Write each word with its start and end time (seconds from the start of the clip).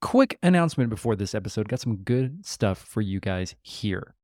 quick 0.00 0.38
announcement 0.42 0.90
before 0.90 1.16
this 1.16 1.34
episode. 1.34 1.68
Got 1.68 1.80
some 1.80 1.96
good 1.96 2.44
stuff 2.44 2.78
for 2.78 3.00
you 3.00 3.20
guys 3.20 3.54
here. 3.62 4.14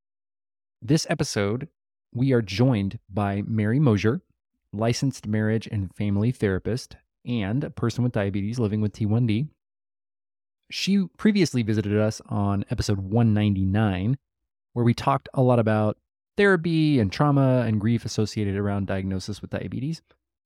This 0.80 1.06
episode, 1.08 1.68
we 2.12 2.32
are 2.32 2.42
joined 2.42 2.98
by 3.08 3.42
Mary 3.46 3.78
Mosier, 3.78 4.20
licensed 4.72 5.26
marriage 5.26 5.68
and 5.70 5.94
family 5.94 6.30
therapist 6.30 6.96
and 7.24 7.64
a 7.64 7.70
person 7.70 8.02
with 8.02 8.12
diabetes 8.12 8.58
living 8.58 8.80
with 8.80 8.92
T1D. 8.92 9.48
She 10.70 11.06
previously 11.16 11.62
visited 11.62 11.98
us 11.98 12.20
on 12.28 12.64
episode 12.70 12.98
199, 12.98 14.16
where 14.72 14.84
we 14.84 14.94
talked 14.94 15.28
a 15.34 15.42
lot 15.42 15.58
about 15.58 15.98
therapy 16.36 16.98
and 16.98 17.12
trauma 17.12 17.64
and 17.66 17.80
grief 17.80 18.04
associated 18.04 18.56
around 18.56 18.86
diagnosis 18.86 19.42
with 19.42 19.50
diabetes. 19.50 20.02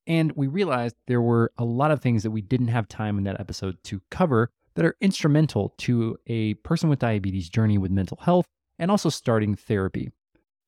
And 0.07 0.33
we 0.33 0.47
realized 0.47 0.97
there 1.07 1.23
were 1.23 1.53
a 1.59 1.65
lot 1.65 1.91
of 1.91 2.01
things 2.01 2.23
that 2.23 2.31
we 2.31 2.43
didn't 2.43 2.69
have 2.69 2.89
time 2.89 3.19
in 3.19 3.25
that 3.25 3.41
episode 3.41 3.77
to 3.85 4.03
cover 4.11 4.51
that 4.77 4.85
are 4.85 4.97
instrumental 5.01 5.75
to 5.79 6.17
a 6.27 6.55
person 6.55 6.89
with 6.89 7.01
diabetes 7.01 7.49
journey 7.49 7.79
with 7.79 7.91
mental 7.91 8.19
health 8.23 8.47
and 8.79 8.91
also 8.91 9.09
starting 9.09 9.57
therapy. 9.57 10.11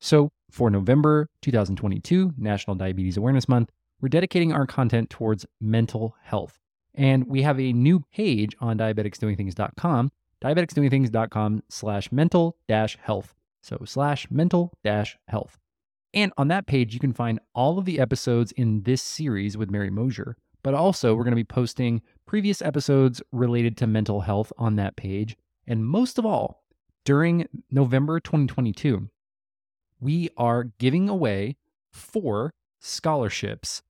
So, 0.01 0.31
for 0.51 0.69
November 0.69 1.29
2022, 1.41 2.33
National 2.37 2.75
Diabetes 2.75 3.17
Awareness 3.17 3.47
Month, 3.47 3.69
we're 4.01 4.09
dedicating 4.09 4.51
our 4.51 4.65
content 4.65 5.09
towards 5.09 5.45
mental 5.61 6.15
health. 6.23 6.57
And 6.95 7.27
we 7.27 7.43
have 7.43 7.59
a 7.59 7.73
new 7.73 8.03
page 8.11 8.55
on 8.59 8.77
diabeticsdoingthings.com, 8.77 10.11
diabeticsdoingthings.com 10.43 11.63
slash 11.69 12.11
mental 12.11 12.57
dash 12.67 12.97
health. 13.01 13.35
So 13.61 13.83
slash 13.85 14.27
mental 14.31 14.73
dash 14.83 15.17
health. 15.27 15.57
And 16.13 16.33
on 16.37 16.47
that 16.47 16.65
page, 16.65 16.93
you 16.93 16.99
can 16.99 17.13
find 17.13 17.39
all 17.53 17.77
of 17.77 17.85
the 17.85 17.99
episodes 17.99 18.51
in 18.53 18.83
this 18.83 19.03
series 19.03 19.55
with 19.55 19.69
Mary 19.69 19.91
Mosier. 19.91 20.35
But 20.61 20.73
also, 20.73 21.15
we're 21.15 21.23
going 21.23 21.31
to 21.31 21.35
be 21.35 21.43
posting 21.43 22.01
previous 22.25 22.61
episodes 22.61 23.21
related 23.31 23.77
to 23.77 23.87
mental 23.87 24.21
health 24.21 24.51
on 24.57 24.75
that 24.75 24.95
page. 24.95 25.37
And 25.65 25.85
most 25.85 26.17
of 26.17 26.25
all, 26.25 26.63
during 27.05 27.47
November 27.71 28.19
2022, 28.19 29.09
we 29.99 30.29
are 30.37 30.65
giving 30.79 31.09
away 31.09 31.57
four 31.91 32.51
scholarships 32.79 33.81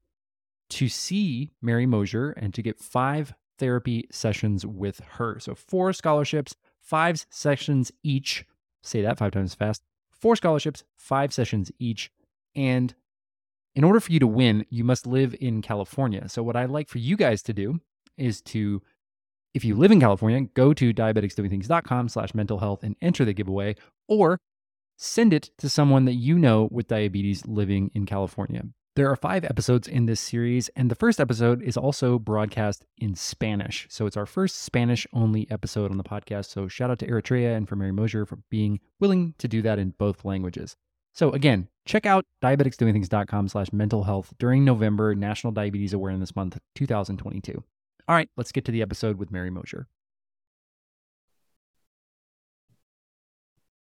to 0.69 0.88
see 0.88 1.52
Mary 1.61 1.85
Mosier 1.85 2.31
and 2.31 2.53
to 2.53 2.61
get 2.61 2.80
five 2.80 3.33
therapy 3.58 4.08
sessions 4.11 4.65
with 4.65 5.02
her. 5.17 5.39
So, 5.39 5.55
four 5.55 5.93
scholarships, 5.93 6.55
five 6.80 7.25
sessions 7.30 7.91
each. 8.03 8.45
Say 8.81 9.02
that 9.02 9.17
five 9.17 9.31
times 9.31 9.55
fast. 9.55 9.83
Four 10.11 10.36
scholarships, 10.36 10.83
five 10.95 11.33
sessions 11.33 11.71
each. 11.80 12.11
And 12.55 12.93
in 13.80 13.85
order 13.85 14.02
for 14.02 14.11
you 14.11 14.19
to 14.19 14.27
win, 14.27 14.66
you 14.69 14.83
must 14.83 15.08
live 15.08 15.33
in 15.39 15.61
California. 15.61 16.27
So, 16.27 16.44
what 16.44 16.58
I'd 16.58 16.69
like 16.69 16.89
for 16.89 16.97
you 16.97 17.16
guys 17.16 17.41
to 17.44 17.53
do 17.53 17.80
is 18.17 18.41
to, 18.41 18.81
if 19.53 19.63
you 19.63 19.73
live 19.73 19.89
in 19.89 20.02
California, 20.02 20.49
go 20.53 20.73
to 20.73 20.94
diabeticsdoingthings.com 20.94 22.09
slash 22.09 22.33
mental 22.33 22.59
health 22.59 22.83
and 22.83 22.97
enter 23.02 23.23
the 23.23 23.31
giveaway, 23.31 23.77
or 24.09 24.38
send 24.97 25.31
it 25.31 25.52
to 25.59 25.69
someone 25.69 26.03
that 26.03 26.16
you 26.16 26.38
know 26.38 26.67
with 26.71 26.89
diabetes 26.89 27.47
living 27.47 27.89
in 27.95 28.05
California. 28.05 28.63
There 28.97 29.09
are 29.09 29.16
five 29.16 29.45
episodes 29.45 29.88
in 29.88 30.08
this 30.08 30.19
series, 30.19 30.67
and 30.75 30.91
the 30.91 30.95
first 30.95 31.21
episode 31.21 31.64
is 31.64 31.77
also 31.77 32.19
broadcast 32.19 32.83
in 32.97 33.16
Spanish. 33.16 33.88
So 33.89 34.05
it's 34.08 34.17
our 34.17 34.25
first 34.25 34.58
Spanish 34.58 35.08
only 35.14 35.49
episode 35.49 35.89
on 35.89 35.95
the 35.95 36.03
podcast. 36.03 36.47
So 36.47 36.67
shout 36.67 36.91
out 36.91 36.99
to 36.99 37.08
Eritrea 37.08 37.55
and 37.55 37.66
for 37.66 37.77
Mary 37.77 37.93
Mosier 37.93 38.25
for 38.25 38.39
being 38.49 38.81
willing 38.99 39.36
to 39.38 39.47
do 39.47 39.61
that 39.61 39.80
in 39.80 39.91
both 39.91 40.25
languages. 40.25 40.75
So 41.13 41.31
again, 41.31 41.67
check 41.85 42.05
out 42.05 42.25
diabeticsdoingthings.com 42.43 43.47
slash 43.47 43.73
mental 43.73 44.03
health 44.03 44.33
during 44.39 44.63
November 44.63 45.15
National 45.15 45.52
Diabetes 45.52 45.93
Awareness 45.93 46.35
Month 46.35 46.57
2022. 46.75 47.63
All 48.07 48.15
right, 48.15 48.29
let's 48.38 48.52
get 48.52 48.65
to 48.65 48.71
the 48.71 48.81
episode 48.81 49.17
with 49.17 49.31
Mary 49.31 49.49
Mosier. 49.49 49.87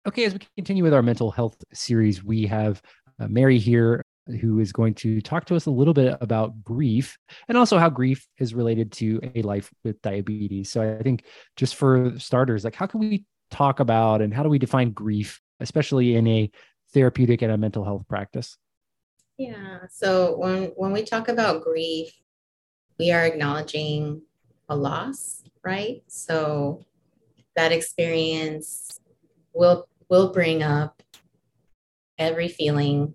Okay, 0.07 0.25
as 0.25 0.33
we 0.33 0.41
continue 0.57 0.83
with 0.83 0.95
our 0.95 1.03
mental 1.03 1.31
health 1.31 1.57
series, 1.73 2.25
we 2.25 2.47
have 2.47 2.81
uh, 3.21 3.29
Mary 3.29 3.59
here 3.59 4.03
who 4.41 4.61
is 4.61 4.73
going 4.73 4.95
to 4.95 5.21
talk 5.21 5.47
to 5.47 5.57
us 5.57 5.67
a 5.67 5.71
little 5.71 5.95
bit 5.95 6.17
about 6.21 6.63
grief 6.63 7.17
and 7.49 7.57
also 7.57 7.79
how 7.79 7.89
grief 7.89 8.27
is 8.39 8.55
related 8.55 8.93
to 8.93 9.21
a 9.35 9.43
life 9.43 9.71
with 9.85 10.01
diabetes. 10.03 10.71
So 10.71 10.99
I 10.99 11.03
think 11.03 11.25
just 11.57 11.77
for 11.77 12.19
starters, 12.19 12.65
like 12.65 12.75
how 12.75 12.87
can 12.87 13.01
we 13.01 13.25
talk 13.51 13.81
about 13.81 14.21
and 14.21 14.33
how 14.33 14.43
do 14.43 14.49
we 14.49 14.59
define 14.59 14.91
grief, 14.91 15.41
especially 15.61 16.15
in 16.15 16.27
a 16.27 16.51
therapeutic 16.93 17.43
and 17.43 17.53
a 17.53 17.57
mental 17.57 17.85
health 17.85 18.07
practice? 18.09 18.57
Yeah. 19.37 19.81
So 19.91 20.37
when 20.37 20.65
when 20.77 20.93
we 20.93 21.05
talk 21.05 21.29
about 21.29 21.63
grief, 21.63 22.13
we 22.99 23.13
are 23.13 23.25
acknowledging 23.25 24.23
a 24.69 24.77
loss, 24.77 25.43
right? 25.65 26.03
So 26.09 26.85
that 27.57 27.73
experience 27.73 29.01
will 29.53 29.89
will 30.09 30.33
bring 30.33 30.63
up 30.63 31.03
every 32.19 32.49
feeling 32.49 33.15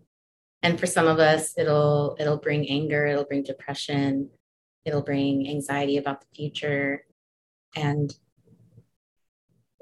and 0.61 0.79
for 0.79 0.85
some 0.85 1.07
of 1.07 1.19
us 1.19 1.53
it'll 1.57 2.15
it'll 2.19 2.37
bring 2.37 2.69
anger 2.69 3.05
it'll 3.05 3.25
bring 3.25 3.43
depression 3.43 4.29
it'll 4.85 5.01
bring 5.01 5.47
anxiety 5.47 5.97
about 5.97 6.21
the 6.21 6.27
future 6.33 7.05
and 7.75 8.15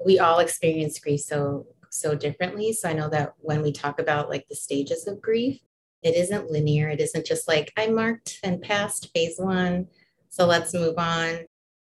we 0.04 0.18
all 0.18 0.40
experience 0.40 0.98
grief 0.98 1.20
so 1.20 1.66
so 1.92 2.14
differently. 2.14 2.72
So 2.72 2.88
i 2.88 2.92
know 2.92 3.08
that 3.10 3.34
when 3.38 3.62
we 3.62 3.72
talk 3.72 3.98
about 4.00 4.28
like 4.28 4.46
the 4.48 4.56
stages 4.56 5.06
of 5.06 5.20
grief 5.20 5.60
it 6.02 6.16
isn't 6.16 6.50
linear. 6.50 6.88
It 6.88 7.00
isn't 7.00 7.26
just 7.26 7.46
like 7.46 7.72
i 7.76 7.86
marked 7.86 8.40
and 8.42 8.60
passed 8.60 9.10
phase 9.14 9.36
one 9.38 9.86
so 10.28 10.46
let's 10.46 10.72
move 10.72 10.96
on. 10.96 11.40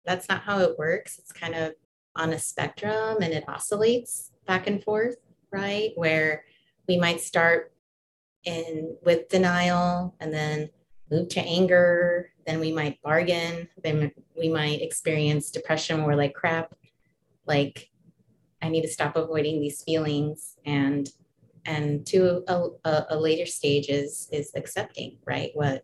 That's 0.06 0.30
not 0.30 0.44
how 0.44 0.60
it 0.60 0.80
works. 0.80 1.20
It's 1.20 1.34
kind 1.34 1.54
of 1.54 1.74
on 2.16 2.32
a 2.32 2.40
spectrum 2.40 3.18
and 3.22 3.34
it 3.34 3.44
oscillates 3.50 4.32
back 4.46 4.68
and 4.68 4.82
forth 4.82 5.18
right? 5.52 5.92
Where 5.96 6.44
we 6.88 6.98
might 6.98 7.22
start 7.22 7.74
in 8.44 8.96
with 9.04 9.30
denial 9.30 10.16
and 10.20 10.34
then 10.34 10.70
move 11.12 11.30
to 11.30 11.42
anger. 11.42 12.32
Then 12.46 12.60
we 12.60 12.72
might 12.72 13.02
bargain. 13.02 13.68
Then 13.84 14.12
we 14.38 14.50
might 14.50 14.82
experience 14.82 15.52
depression 15.52 16.04
where 16.04 16.16
like 16.16 16.34
crap 16.34 16.74
like 17.46 17.90
i 18.62 18.70
need 18.70 18.82
to 18.82 18.88
stop 18.88 19.16
avoiding 19.16 19.60
these 19.60 19.84
feelings 19.84 20.56
and 20.66 21.10
and 21.66 22.06
to 22.06 22.44
a, 22.48 22.70
a, 22.86 23.06
a 23.12 23.18
later 23.18 23.46
stage 23.46 23.90
is 23.90 24.28
is 24.32 24.52
accepting 24.56 25.18
right 25.26 25.52
what 25.54 25.84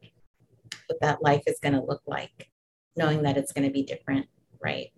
what 0.88 1.00
that 1.02 1.22
life 1.22 1.44
is 1.48 1.60
going 1.62 1.74
to 1.74 1.84
look 1.84 2.02
like 2.08 2.50
knowing 2.96 3.24
that 3.24 3.38
it's 3.38 3.52
going 3.52 3.68
to 3.68 3.74
be 3.74 3.84
different 3.84 4.28
right 4.62 4.92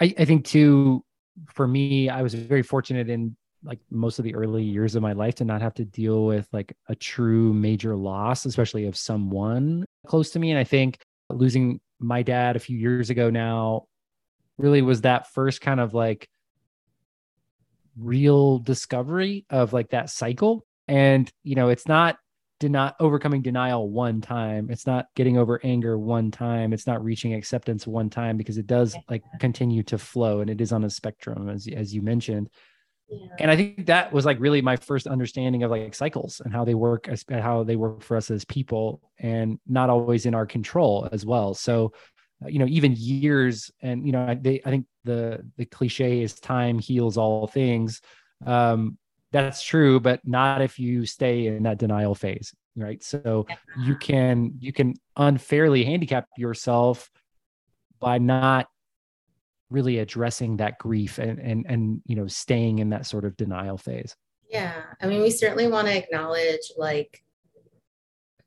I, 0.00 0.14
I 0.18 0.24
think 0.24 0.44
too 0.44 1.04
for 1.48 1.66
me 1.66 2.08
i 2.08 2.22
was 2.22 2.34
very 2.34 2.62
fortunate 2.62 3.08
in 3.08 3.36
like 3.64 3.78
most 3.90 4.18
of 4.18 4.24
the 4.24 4.34
early 4.34 4.62
years 4.62 4.94
of 4.94 5.02
my 5.02 5.12
life 5.12 5.36
to 5.36 5.44
not 5.44 5.62
have 5.62 5.74
to 5.74 5.84
deal 5.84 6.26
with 6.26 6.48
like 6.52 6.74
a 6.88 6.94
true 6.94 7.52
major 7.52 7.94
loss, 7.94 8.44
especially 8.44 8.86
of 8.86 8.96
someone 8.96 9.84
close 10.06 10.30
to 10.30 10.38
me. 10.38 10.50
And 10.50 10.58
I 10.58 10.64
think 10.64 10.98
losing 11.30 11.80
my 12.00 12.22
dad 12.22 12.56
a 12.56 12.60
few 12.60 12.76
years 12.76 13.10
ago 13.10 13.30
now 13.30 13.84
really 14.58 14.82
was 14.82 15.02
that 15.02 15.32
first 15.32 15.60
kind 15.60 15.80
of 15.80 15.94
like 15.94 16.28
real 17.98 18.58
discovery 18.58 19.46
of 19.50 19.72
like 19.72 19.90
that 19.90 20.10
cycle. 20.10 20.66
And, 20.88 21.30
you 21.42 21.54
know, 21.54 21.68
it's 21.68 21.86
not 21.86 22.16
not 22.68 22.94
overcoming 23.00 23.42
denial 23.42 23.88
one 23.90 24.20
time. 24.20 24.68
It's 24.70 24.86
not 24.86 25.06
getting 25.16 25.36
over 25.36 25.60
anger 25.64 25.98
one 25.98 26.30
time. 26.30 26.72
It's 26.72 26.86
not 26.86 27.02
reaching 27.02 27.34
acceptance 27.34 27.88
one 27.88 28.08
time 28.08 28.36
because 28.36 28.56
it 28.56 28.68
does 28.68 28.96
like 29.10 29.24
continue 29.40 29.82
to 29.84 29.98
flow 29.98 30.40
and 30.40 30.48
it 30.48 30.60
is 30.60 30.72
on 30.72 30.84
a 30.84 30.90
spectrum 30.90 31.48
as 31.48 31.66
as 31.66 31.92
you 31.92 32.02
mentioned. 32.02 32.50
And 33.38 33.50
I 33.50 33.56
think 33.56 33.86
that 33.86 34.12
was 34.12 34.24
like 34.24 34.40
really 34.40 34.62
my 34.62 34.76
first 34.76 35.06
understanding 35.06 35.62
of 35.62 35.70
like 35.70 35.94
cycles 35.94 36.40
and 36.42 36.52
how 36.52 36.64
they 36.64 36.74
work, 36.74 37.08
how 37.30 37.62
they 37.62 37.76
work 37.76 38.02
for 38.02 38.16
us 38.16 38.30
as 38.30 38.44
people, 38.44 39.02
and 39.18 39.58
not 39.66 39.90
always 39.90 40.24
in 40.24 40.34
our 40.34 40.46
control 40.46 41.08
as 41.12 41.26
well. 41.26 41.52
So, 41.52 41.92
you 42.46 42.58
know, 42.58 42.66
even 42.66 42.94
years, 42.96 43.70
and 43.80 44.06
you 44.06 44.12
know, 44.12 44.36
they, 44.40 44.60
I 44.64 44.70
think 44.70 44.86
the 45.04 45.44
the 45.56 45.64
cliche 45.64 46.22
is 46.22 46.34
time 46.34 46.78
heals 46.78 47.16
all 47.16 47.46
things. 47.46 48.00
Um, 48.44 48.98
that's 49.30 49.62
true, 49.62 49.98
but 50.00 50.20
not 50.26 50.60
if 50.60 50.78
you 50.78 51.06
stay 51.06 51.46
in 51.46 51.62
that 51.62 51.78
denial 51.78 52.14
phase, 52.14 52.54
right? 52.76 53.02
So 53.02 53.46
you 53.80 53.96
can 53.96 54.54
you 54.58 54.72
can 54.72 54.94
unfairly 55.16 55.84
handicap 55.84 56.26
yourself 56.36 57.10
by 57.98 58.18
not 58.18 58.66
really 59.72 59.98
addressing 59.98 60.58
that 60.58 60.78
grief 60.78 61.18
and 61.18 61.38
and 61.38 61.64
and 61.66 62.02
you 62.06 62.14
know 62.14 62.26
staying 62.26 62.78
in 62.78 62.90
that 62.90 63.06
sort 63.06 63.24
of 63.24 63.36
denial 63.36 63.78
phase 63.78 64.14
yeah 64.50 64.82
i 65.00 65.06
mean 65.06 65.22
we 65.22 65.30
certainly 65.30 65.66
want 65.66 65.86
to 65.86 65.96
acknowledge 65.96 66.70
like 66.76 67.24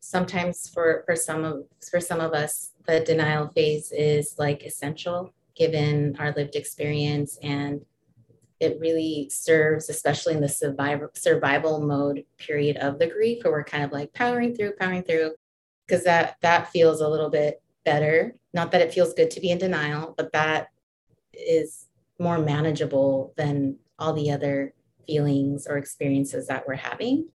sometimes 0.06 0.70
for 0.70 1.04
for 1.06 1.16
some 1.16 1.44
of 1.44 1.64
for 1.90 2.00
some 2.00 2.22
of 2.22 2.34
us 2.34 2.72
the 2.86 3.00
denial 3.00 3.48
phase 3.56 3.92
is 3.92 4.36
like 4.38 4.64
essential 4.64 5.34
given 5.56 6.16
our 6.20 6.32
lived 6.34 6.56
experience 6.56 7.40
and 7.42 7.82
it 8.60 8.78
really 8.80 9.28
serves 9.32 9.90
especially 9.90 10.34
in 10.34 10.42
the 10.42 10.48
survival 10.48 11.10
survival 11.16 11.82
mode 11.82 12.24
period 12.38 12.78
of 12.78 13.00
the 13.00 13.08
grief 13.08 13.44
where 13.44 13.52
we're 13.52 13.64
kind 13.64 13.84
of 13.84 13.92
like 13.92 14.14
powering 14.14 14.56
through 14.56 14.72
powering 14.74 15.02
through 15.02 15.32
because 15.88 16.04
that 16.04 16.36
that 16.42 16.70
feels 16.70 17.02
a 17.02 17.08
little 17.08 17.30
bit 17.30 17.62
better. 17.84 18.36
Not 18.54 18.72
that 18.72 18.82
it 18.82 18.94
feels 18.94 19.14
good 19.14 19.32
to 19.32 19.42
be 19.42 19.50
in 19.50 19.58
denial 19.58 20.14
but 20.16 20.32
that 20.34 20.68
is 21.34 21.88
more 22.20 22.38
manageable 22.38 23.34
than 23.38 23.78
all 23.98 24.14
the 24.14 24.30
other 24.30 24.74
feelings 25.08 25.66
or 25.68 25.78
experiences 25.78 26.48
that 26.48 26.68
we're 26.68 26.76
having 26.76 27.28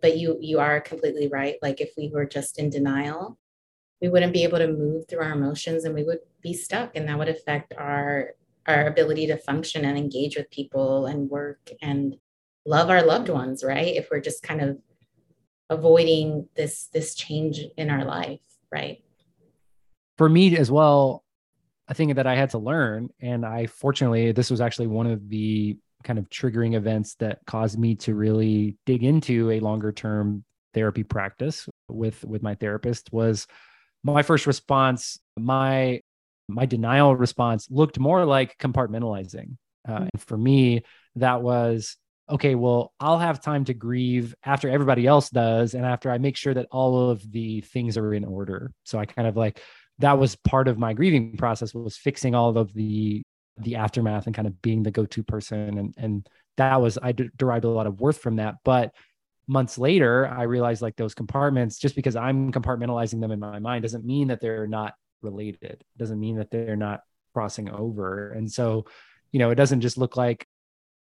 but 0.00 0.16
you 0.16 0.38
you 0.40 0.58
are 0.58 0.80
completely 0.80 1.28
right. 1.28 1.56
Like 1.62 1.80
if 1.80 1.92
we 1.96 2.10
were 2.12 2.26
just 2.26 2.58
in 2.58 2.70
denial 2.70 3.38
we 4.04 4.10
wouldn't 4.10 4.34
be 4.34 4.42
able 4.42 4.58
to 4.58 4.68
move 4.68 5.08
through 5.08 5.22
our 5.22 5.32
emotions 5.32 5.84
and 5.84 5.94
we 5.94 6.04
would 6.04 6.18
be 6.42 6.52
stuck 6.52 6.94
and 6.94 7.08
that 7.08 7.18
would 7.18 7.28
affect 7.28 7.72
our 7.78 8.32
our 8.66 8.86
ability 8.86 9.26
to 9.26 9.36
function 9.38 9.84
and 9.84 9.96
engage 9.96 10.36
with 10.36 10.50
people 10.50 11.06
and 11.06 11.30
work 11.30 11.70
and 11.80 12.16
love 12.66 12.90
our 12.90 13.02
loved 13.02 13.30
ones 13.30 13.64
right? 13.64 13.96
If 13.96 14.08
we're 14.10 14.20
just 14.20 14.42
kind 14.42 14.60
of 14.60 14.78
avoiding 15.70 16.48
this 16.54 16.88
this 16.92 17.14
change 17.14 17.60
in 17.78 17.88
our 17.88 18.04
life 18.04 18.40
right? 18.70 19.02
For 20.18 20.28
me 20.28 20.56
as 20.58 20.70
well 20.70 21.24
a 21.88 21.94
thing 21.94 22.14
that 22.14 22.26
i 22.26 22.34
had 22.34 22.48
to 22.48 22.56
learn 22.56 23.10
and 23.20 23.44
i 23.44 23.66
fortunately 23.66 24.32
this 24.32 24.50
was 24.50 24.62
actually 24.62 24.86
one 24.86 25.06
of 25.06 25.28
the 25.28 25.76
kind 26.04 26.18
of 26.18 26.28
triggering 26.28 26.74
events 26.74 27.14
that 27.16 27.38
caused 27.46 27.78
me 27.78 27.94
to 27.96 28.14
really 28.14 28.76
dig 28.86 29.02
into 29.02 29.50
a 29.50 29.60
longer 29.60 29.92
term 29.92 30.44
therapy 30.74 31.02
practice 31.02 31.68
with 31.88 32.24
with 32.24 32.42
my 32.42 32.54
therapist 32.54 33.12
was 33.12 33.46
my 34.02 34.22
first 34.22 34.46
response 34.46 35.18
my 35.38 36.00
my 36.48 36.66
denial 36.66 37.16
response 37.16 37.68
looked 37.70 37.98
more 37.98 38.24
like 38.24 38.58
compartmentalizing 38.58 39.56
uh, 39.88 39.92
mm-hmm. 39.92 40.08
and 40.12 40.22
for 40.22 40.36
me 40.36 40.82
that 41.16 41.42
was 41.42 41.96
okay 42.28 42.54
well 42.54 42.92
i'll 43.00 43.18
have 43.18 43.40
time 43.40 43.64
to 43.64 43.74
grieve 43.74 44.34
after 44.44 44.68
everybody 44.68 45.06
else 45.06 45.30
does 45.30 45.74
and 45.74 45.84
after 45.84 46.10
i 46.10 46.18
make 46.18 46.36
sure 46.36 46.54
that 46.54 46.66
all 46.70 47.10
of 47.10 47.30
the 47.32 47.60
things 47.62 47.96
are 47.96 48.12
in 48.12 48.24
order 48.24 48.72
so 48.84 48.98
i 48.98 49.06
kind 49.06 49.28
of 49.28 49.36
like 49.36 49.60
that 50.00 50.18
was 50.18 50.34
part 50.36 50.66
of 50.66 50.76
my 50.76 50.92
grieving 50.92 51.36
process 51.36 51.72
was 51.72 51.96
fixing 51.96 52.34
all 52.34 52.56
of 52.58 52.72
the 52.74 53.22
the 53.56 53.76
aftermath 53.76 54.26
and 54.26 54.34
kind 54.34 54.48
of 54.48 54.60
being 54.62 54.82
the 54.82 54.90
go-to 54.90 55.22
person. 55.22 55.78
And 55.78 55.94
and 55.96 56.28
that 56.56 56.80
was 56.80 56.98
I 57.02 57.12
d- 57.12 57.30
derived 57.36 57.64
a 57.64 57.68
lot 57.68 57.86
of 57.86 58.00
worth 58.00 58.18
from 58.18 58.36
that. 58.36 58.56
But 58.64 58.92
months 59.46 59.76
later 59.76 60.26
i 60.26 60.44
realized 60.44 60.80
like 60.80 60.96
those 60.96 61.14
compartments 61.14 61.78
just 61.78 61.94
because 61.94 62.16
i'm 62.16 62.50
compartmentalizing 62.50 63.20
them 63.20 63.30
in 63.30 63.38
my 63.38 63.58
mind 63.58 63.82
doesn't 63.82 64.02
mean 64.02 64.28
that 64.28 64.40
they're 64.40 64.66
not 64.66 64.94
related. 65.20 65.84
Doesn't 65.98 66.20
mean 66.20 66.36
that 66.36 66.50
they're 66.50 66.76
not 66.76 67.02
crossing 67.32 67.68
over. 67.68 68.30
And 68.30 68.50
so 68.50 68.86
you 69.32 69.38
know 69.38 69.50
it 69.50 69.56
doesn't 69.56 69.80
just 69.80 69.98
look 69.98 70.16
like 70.16 70.46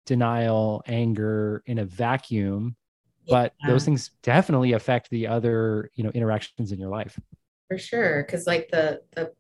denial 0.06 0.82
anger 0.88 1.62
in 1.68 1.78
a 1.78 1.86
vacuum 1.86 2.76
but 3.28 3.54
yeah. 3.62 3.70
those 3.70 3.86
things 3.86 4.12
definitely 4.24 4.74
affect 4.74 5.10
the 5.10 5.28
other 5.28 5.90
you 5.94 6.04
know 6.04 6.10
interactions 6.12 6.72
in 6.72 6.80
your 6.80 6.90
life. 6.90 7.20
For 7.68 7.78
sure. 7.78 8.24
Because 8.24 8.48
like 8.48 8.70
the 8.72 9.02
the 9.12 9.32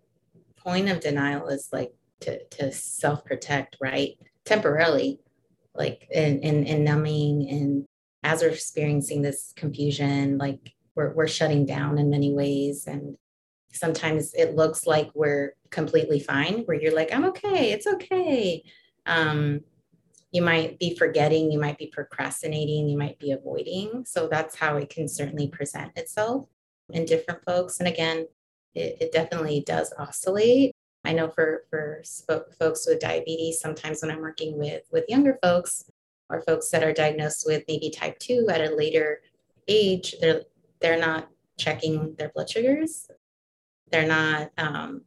point 0.56 0.90
of 0.90 1.00
denial 1.00 1.48
is 1.48 1.69
like 1.72 1.94
to, 2.22 2.44
to 2.46 2.72
self-protect 2.72 3.78
right? 3.82 4.18
Temporarily 4.46 5.20
like 5.76 6.08
in, 6.12 6.40
in, 6.40 6.66
in 6.66 6.84
numbing 6.84 7.50
and 7.50 7.86
as 8.24 8.42
we're 8.42 8.50
experiencing 8.50 9.22
this 9.22 9.54
confusion 9.56 10.38
like 10.38 10.74
we're, 10.96 11.14
we're 11.14 11.28
shutting 11.28 11.66
down 11.66 11.98
in 11.98 12.10
many 12.10 12.34
ways. 12.34 12.86
And 12.88 13.18
sometimes 13.72 14.34
it 14.34 14.56
looks 14.56 14.86
like 14.86 15.10
we're 15.14 15.56
completely 15.70 16.20
fine 16.20 16.64
where 16.66 16.80
you're 16.80 16.94
like 16.94 17.14
i'm 17.14 17.24
okay 17.24 17.72
it's 17.72 17.88
okay. 17.88 18.62
Um, 19.06 19.62
you 20.32 20.42
might 20.42 20.78
be 20.78 20.96
forgetting 20.96 21.52
you 21.52 21.60
might 21.60 21.78
be 21.78 21.88
procrastinating 21.88 22.90
you 22.90 22.98
might 22.98 23.18
be 23.20 23.32
avoiding. 23.32 24.04
So 24.06 24.28
that's 24.28 24.56
how 24.56 24.78
it 24.78 24.90
can 24.90 25.08
certainly 25.08 25.48
present 25.48 25.92
itself 25.98 26.48
in 26.90 27.06
different 27.06 27.44
folks. 27.46 27.80
And 27.80 27.88
again 27.88 28.28
it, 28.76 28.98
it 29.02 29.12
definitely 29.12 29.64
does 29.66 29.94
oscillate 29.98 30.71
I 31.12 31.13
know 31.13 31.28
for 31.28 31.66
for 31.69 32.02
folks 32.58 32.88
with 32.88 33.02
diabetes, 33.02 33.60
sometimes 33.60 34.02
when 34.02 34.12
I'm 34.12 34.22
working 34.22 34.58
with 34.58 34.84
with 34.94 35.04
younger 35.10 35.38
folks 35.44 35.84
or 36.30 36.42
folks 36.44 36.69
that 36.69 36.84
are 36.86 36.94
diagnosed 36.94 37.44
with 37.46 37.66
maybe 37.68 37.90
type 37.90 38.18
two 38.18 38.48
at 38.50 38.62
a 38.62 38.74
later 38.74 39.19
age, 39.68 40.16
they're 40.22 40.44
they're 40.80 40.98
not 40.98 41.28
checking 41.58 42.16
their 42.16 42.30
blood 42.30 42.50
sugars, 42.50 43.12
they're 43.92 44.08
not 44.08 44.52
um, 44.58 45.02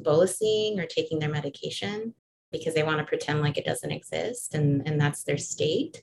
bolusing 0.00 0.82
or 0.82 0.86
taking 0.86 1.20
their 1.20 1.30
medication 1.30 2.12
because 2.50 2.74
they 2.74 2.82
want 2.82 2.98
to 2.98 3.04
pretend 3.04 3.40
like 3.40 3.56
it 3.56 3.64
doesn't 3.64 3.92
exist, 3.92 4.52
and 4.52 4.84
and 4.84 5.00
that's 5.00 5.22
their 5.22 5.38
state 5.38 6.02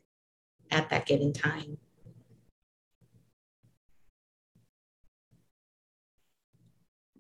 at 0.72 0.90
that 0.90 1.06
given 1.06 1.34
time. 1.34 1.78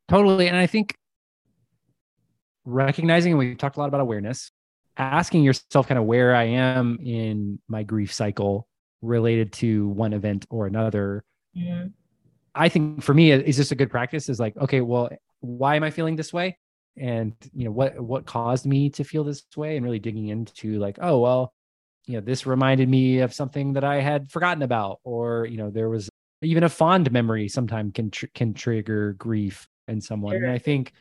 Totally, 0.07 0.47
and 0.47 0.55
I 0.55 0.67
think 0.67 0.95
recognizing, 2.65 3.33
and 3.33 3.39
we 3.39 3.55
talked 3.55 3.77
a 3.77 3.79
lot 3.79 3.87
about 3.87 4.01
awareness, 4.01 4.51
asking 4.97 5.43
yourself 5.43 5.87
kind 5.87 5.97
of 5.97 6.05
where 6.05 6.35
I 6.35 6.43
am 6.43 6.99
in 7.03 7.59
my 7.67 7.83
grief 7.83 8.13
cycle 8.13 8.67
related 9.01 9.51
to 9.53 9.87
one 9.89 10.13
event 10.13 10.45
or 10.49 10.67
another. 10.67 11.23
Mm-hmm. 11.57 11.87
I 12.55 12.69
think 12.69 13.01
for 13.01 13.13
me, 13.13 13.31
is 13.31 13.57
this 13.57 13.71
a 13.71 13.75
good 13.75 13.89
practice? 13.89 14.29
Is 14.29 14.39
like, 14.39 14.55
okay, 14.57 14.81
well, 14.81 15.09
why 15.39 15.75
am 15.75 15.83
I 15.83 15.89
feeling 15.89 16.15
this 16.15 16.31
way? 16.31 16.57
And 16.95 17.33
you 17.53 17.65
know, 17.65 17.71
what 17.71 17.99
what 17.99 18.25
caused 18.25 18.65
me 18.65 18.91
to 18.91 19.03
feel 19.03 19.23
this 19.23 19.43
way? 19.55 19.75
And 19.75 19.83
really 19.83 19.99
digging 19.99 20.27
into 20.27 20.79
like, 20.79 20.99
oh 21.01 21.19
well, 21.19 21.53
you 22.05 22.15
know, 22.15 22.21
this 22.21 22.45
reminded 22.45 22.87
me 22.87 23.19
of 23.19 23.33
something 23.33 23.73
that 23.73 23.83
I 23.83 24.01
had 24.01 24.29
forgotten 24.31 24.61
about, 24.61 24.99
or 25.03 25.47
you 25.47 25.57
know, 25.57 25.71
there 25.71 25.89
was 25.89 26.09
even 26.43 26.63
a 26.63 26.69
fond 26.69 27.11
memory 27.11 27.47
sometimes 27.47 27.93
can 27.93 28.11
tr- 28.11 28.27
can 28.35 28.53
trigger 28.53 29.13
grief 29.13 29.67
in 29.87 30.01
someone. 30.01 30.33
Sure. 30.33 30.43
And 30.43 30.51
I 30.51 30.59
think 30.59 30.93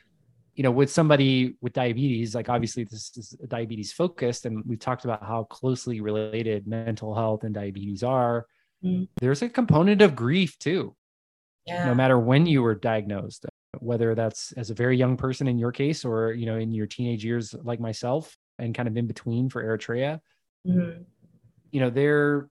you 0.54 0.62
know, 0.62 0.70
with 0.70 0.90
somebody 0.90 1.56
with 1.60 1.72
diabetes, 1.72 2.34
like 2.34 2.49
obviously 2.49 2.84
this 2.84 3.16
is 3.16 3.31
diabetes 3.49 3.93
focused, 3.93 4.44
and 4.44 4.62
we've 4.66 4.78
talked 4.78 5.04
about 5.04 5.25
how 5.25 5.44
closely 5.44 6.00
related 6.00 6.66
mental 6.66 7.14
health 7.14 7.44
and 7.44 7.54
diabetes 7.54 8.02
are. 8.02 8.46
Mm. 8.84 9.08
There's 9.19 9.43
a 9.43 9.49
component 9.49 10.02
of 10.02 10.14
grief 10.14 10.58
too. 10.58 10.94
Yeah. 11.66 11.87
No 11.87 11.94
matter 11.94 12.19
when 12.19 12.44
you 12.46 12.62
were 12.62 12.75
diagnosed, 12.75 13.46
whether 13.78 14.14
that's 14.14 14.52
as 14.52 14.70
a 14.70 14.75
very 14.75 14.96
young 14.96 15.16
person 15.16 15.49
in 15.49 15.58
your 15.58 15.72
case, 15.72 16.04
or 16.04 16.32
you 16.32 16.44
know, 16.44 16.56
in 16.56 16.72
your 16.72 16.87
teenage 16.87 17.25
years 17.25 17.55
like 17.62 17.81
myself, 17.81 18.37
and 18.58 18.75
kind 18.75 18.88
of 18.88 18.96
in 18.96 19.06
between 19.06 19.48
for 19.48 19.64
Eritrea, 19.64 20.20
mm-hmm. 20.66 21.02
you 21.70 21.81
know, 21.81 21.88
there 21.88 22.48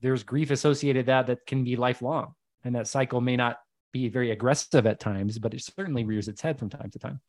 there's 0.00 0.24
grief 0.24 0.50
associated 0.50 1.06
that 1.06 1.28
that 1.28 1.46
can 1.46 1.62
be 1.62 1.76
lifelong, 1.76 2.34
and 2.64 2.74
that 2.74 2.88
cycle 2.88 3.20
may 3.20 3.36
not 3.36 3.58
be 3.92 4.08
very 4.08 4.30
aggressive 4.30 4.86
at 4.86 5.00
times, 5.00 5.38
but 5.38 5.54
it 5.54 5.62
certainly 5.62 6.04
rears 6.04 6.28
its 6.28 6.40
head 6.40 6.58
from 6.58 6.68
time 6.68 6.90
to 6.90 6.98
time. 6.98 7.20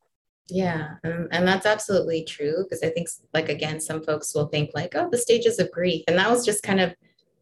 Yeah, 0.50 0.96
um, 1.04 1.28
and 1.32 1.48
that's 1.48 1.66
absolutely 1.66 2.24
true 2.26 2.64
because 2.64 2.84
I 2.84 2.90
think, 2.90 3.08
like, 3.34 3.50
again, 3.50 3.80
some 3.80 4.04
folks 4.04 4.34
will 4.36 4.48
think, 4.48 4.72
like, 4.74 4.96
oh, 4.96 5.10
the 5.10 5.18
stages 5.18 5.60
of 5.60 5.72
grief. 5.72 6.04
And 6.08 6.18
that 6.18 6.30
was 6.30 6.46
just 6.46 6.64
kind 6.64 6.80
of 6.80 6.94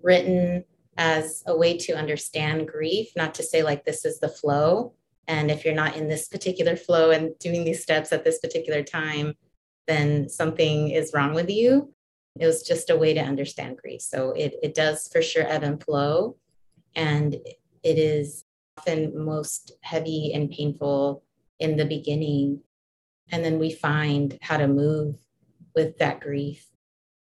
written 0.01 0.63
as 0.97 1.43
a 1.47 1.57
way 1.57 1.77
to 1.77 1.93
understand 1.93 2.67
grief, 2.67 3.07
not 3.15 3.33
to 3.35 3.43
say, 3.43 3.63
like, 3.63 3.85
this 3.85 4.05
is 4.05 4.19
the 4.19 4.29
flow. 4.29 4.93
And 5.27 5.49
if 5.49 5.63
you're 5.63 5.73
not 5.73 5.95
in 5.95 6.07
this 6.07 6.27
particular 6.27 6.75
flow 6.75 7.11
and 7.11 7.38
doing 7.39 7.63
these 7.63 7.81
steps 7.81 8.11
at 8.11 8.23
this 8.23 8.39
particular 8.39 8.83
time, 8.83 9.33
then 9.88 10.27
something 10.29 10.89
is 10.89 11.11
wrong 11.13 11.33
with 11.33 11.49
you. 11.49 11.93
It 12.39 12.45
was 12.45 12.63
just 12.63 12.89
a 12.89 12.97
way 12.97 13.13
to 13.13 13.21
understand 13.21 13.77
grief. 13.77 14.01
So 14.01 14.31
it, 14.31 14.55
it 14.61 14.75
does 14.75 15.07
for 15.07 15.21
sure 15.21 15.47
ebb 15.47 15.63
and 15.63 15.83
flow. 15.83 16.35
And 16.95 17.33
it 17.33 17.97
is 17.97 18.43
often 18.79 19.25
most 19.25 19.74
heavy 19.81 20.31
and 20.33 20.50
painful 20.50 21.24
in 21.59 21.75
the 21.75 21.86
beginning. 21.86 22.62
And 23.31 23.43
then 23.43 23.59
we 23.59 23.71
find 23.71 24.38
how 24.41 24.57
to 24.57 24.67
move 24.67 25.15
with 25.75 25.98
that 25.98 26.21
grief 26.21 26.65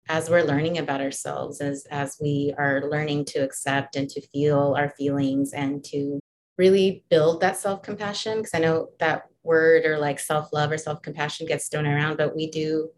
as 0.09 0.29
we're 0.29 0.43
learning 0.43 0.79
about 0.79 1.01
ourselves, 1.01 1.61
as, 1.61 1.87
as 1.91 2.19
we 2.21 2.55
are 2.59 2.91
learning 2.91 3.25
to 3.25 3.39
accept 3.39 3.97
and 3.97 4.09
to 4.11 4.21
feel 4.21 4.75
our 4.77 4.91
feelings 4.91 5.53
and 5.53 5.83
to 5.85 6.21
really 6.59 7.05
build 7.09 7.41
that 7.41 7.57
self 7.57 7.83
compassion. 7.83 8.39
Because 8.39 8.55
I 8.55 8.59
know 8.59 8.91
that 8.99 9.25
word 9.43 9.87
or 9.87 9.99
like 9.99 10.21
self 10.21 10.53
love 10.53 10.71
or 10.71 10.79
self 10.79 11.01
compassion 11.01 11.47
gets 11.47 11.69
thrown 11.69 11.87
around, 11.87 12.19
but 12.19 12.37
we 12.37 12.51
do 12.51 12.91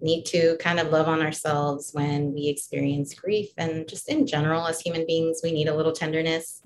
need 0.00 0.24
to 0.24 0.56
kind 0.58 0.80
of 0.80 0.90
love 0.90 1.06
on 1.06 1.22
ourselves 1.22 1.90
when 1.92 2.32
we 2.34 2.48
experience 2.48 3.14
grief. 3.14 3.50
And 3.56 3.88
just 3.88 4.08
in 4.08 4.26
general, 4.26 4.66
as 4.66 4.80
human 4.80 5.06
beings, 5.06 5.40
we 5.44 5.52
need 5.52 5.68
a 5.68 5.76
little 5.76 5.92
tenderness 5.92 6.60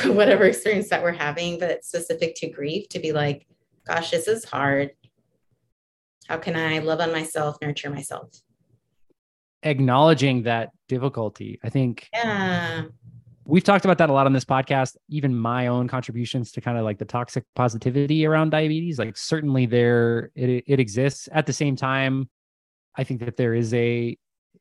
whatever 0.04 0.44
experience 0.44 0.88
that 0.90 1.02
we're 1.02 1.12
having, 1.12 1.58
but 1.58 1.84
specific 1.84 2.34
to 2.36 2.48
grief, 2.48 2.88
to 2.90 2.98
be 2.98 3.12
like, 3.12 3.46
gosh, 3.86 4.10
this 4.10 4.28
is 4.28 4.44
hard. 4.44 4.92
How 6.26 6.38
can 6.38 6.56
I 6.56 6.78
love 6.78 7.00
on 7.00 7.12
myself, 7.12 7.56
nurture 7.60 7.90
myself? 7.90 8.30
Acknowledging 9.62 10.42
that 10.44 10.70
difficulty. 10.88 11.58
I 11.62 11.68
think 11.68 12.08
yeah. 12.12 12.82
we've 13.44 13.64
talked 13.64 13.84
about 13.84 13.98
that 13.98 14.10
a 14.10 14.12
lot 14.12 14.26
on 14.26 14.32
this 14.32 14.44
podcast, 14.44 14.96
even 15.08 15.36
my 15.36 15.66
own 15.66 15.88
contributions 15.88 16.50
to 16.52 16.60
kind 16.60 16.78
of 16.78 16.84
like 16.84 16.98
the 16.98 17.04
toxic 17.04 17.44
positivity 17.54 18.26
around 18.26 18.50
diabetes. 18.50 18.98
Like 18.98 19.16
certainly 19.16 19.66
there 19.66 20.30
it, 20.34 20.64
it 20.66 20.80
exists. 20.80 21.28
At 21.32 21.46
the 21.46 21.52
same 21.52 21.76
time, 21.76 22.28
I 22.96 23.04
think 23.04 23.20
that 23.20 23.36
there 23.36 23.54
is 23.54 23.72
a 23.74 24.16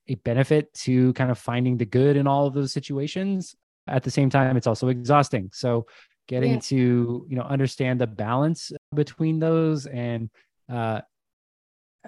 a 0.10 0.16
benefit 0.16 0.74
to 0.74 1.14
kind 1.14 1.32
of 1.32 1.38
finding 1.38 1.78
the 1.78 1.86
good 1.86 2.18
in 2.18 2.28
all 2.28 2.46
of 2.46 2.54
those 2.54 2.74
situations 2.74 3.56
at 3.88 4.04
the 4.04 4.12
same 4.12 4.30
time 4.30 4.58
it's 4.58 4.68
also 4.68 4.88
exhausting 4.88 5.50
so 5.54 5.86
getting 6.28 6.54
yeah. 6.54 6.60
to 6.60 7.26
you 7.30 7.36
know 7.36 7.44
understand 7.44 8.00
the 8.00 8.08
balance 8.08 8.72
between 8.94 9.40
those 9.40 9.86
and 9.88 10.30
uh 10.72 11.02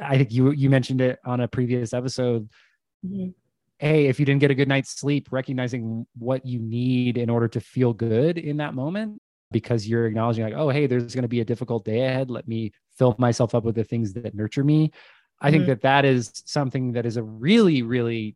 I 0.02 0.18
think 0.18 0.32
you 0.32 0.52
you 0.52 0.70
mentioned 0.70 1.02
it 1.02 1.20
on 1.26 1.40
a 1.40 1.48
previous 1.48 1.94
episode. 1.94 2.50
Mhm. 3.06 3.34
Hey, 3.80 4.08
if 4.08 4.20
you 4.20 4.26
didn't 4.26 4.42
get 4.42 4.52
a 4.52 4.56
good 4.56 4.68
night's 4.68 4.92
sleep, 4.92 5.30
recognizing 5.32 6.06
what 6.18 6.46
you 6.46 6.60
need 6.60 7.18
in 7.18 7.30
order 7.30 7.48
to 7.50 7.60
feel 7.60 7.94
good 7.94 8.38
in 8.38 8.58
that 8.58 8.74
moment, 8.74 9.22
because 9.52 9.88
you're 9.88 10.06
acknowledging, 10.06 10.44
like, 10.46 10.54
oh, 10.54 10.70
hey, 10.70 10.88
there's 10.88 11.14
going 11.14 11.24
to 11.24 11.28
be 11.30 11.42
a 11.42 11.46
difficult 11.46 11.84
day 11.86 12.06
ahead. 12.06 12.30
Let 12.32 12.48
me 12.48 12.72
fill 12.98 13.16
myself 13.20 13.54
up 13.54 13.64
with 13.66 13.76
the 13.76 13.84
things 13.84 14.14
that 14.14 14.34
nurture 14.34 14.64
me. 14.64 14.92
I 15.42 15.52
think 15.52 15.64
Mhm. 15.64 15.68
that 15.68 15.82
that 15.82 16.06
is 16.06 16.32
something 16.46 16.94
that 16.94 17.06
is 17.06 17.18
a 17.18 17.24
really, 17.24 17.82
really 17.82 18.36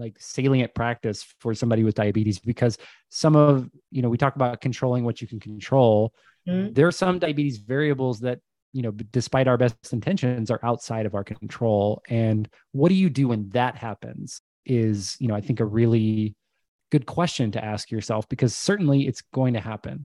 like 0.00 0.16
salient 0.18 0.74
practice 0.74 1.22
for 1.38 1.54
somebody 1.54 1.84
with 1.84 1.94
diabetes 1.94 2.38
because 2.38 2.78
some 3.10 3.36
of, 3.36 3.70
you 3.90 4.02
know, 4.02 4.08
we 4.08 4.16
talk 4.16 4.36
about 4.36 4.60
controlling 4.60 5.04
what 5.04 5.20
you 5.20 5.28
can 5.28 5.38
control. 5.38 6.12
Mhm. 6.48 6.74
There 6.74 6.86
are 6.86 6.92
some 6.92 7.18
diabetes 7.18 7.58
variables 7.58 8.20
that, 8.20 8.40
you 8.72 8.82
know, 8.82 8.90
despite 8.90 9.48
our 9.48 9.56
best 9.56 9.92
intentions, 9.92 10.50
are 10.50 10.60
outside 10.62 11.06
of 11.06 11.14
our 11.14 11.24
control. 11.24 12.02
And 12.08 12.48
what 12.72 12.88
do 12.88 12.94
you 12.94 13.10
do 13.10 13.28
when 13.28 13.48
that 13.50 13.76
happens? 13.76 14.40
Is, 14.66 15.16
you 15.20 15.28
know, 15.28 15.34
I 15.34 15.40
think 15.40 15.60
a 15.60 15.64
really 15.64 16.34
good 16.90 17.06
question 17.06 17.50
to 17.52 17.64
ask 17.64 17.90
yourself 17.90 18.28
because 18.28 18.54
certainly 18.54 19.06
it's 19.06 19.22
going 19.32 19.54
to 19.54 19.60
happen. 19.60 20.04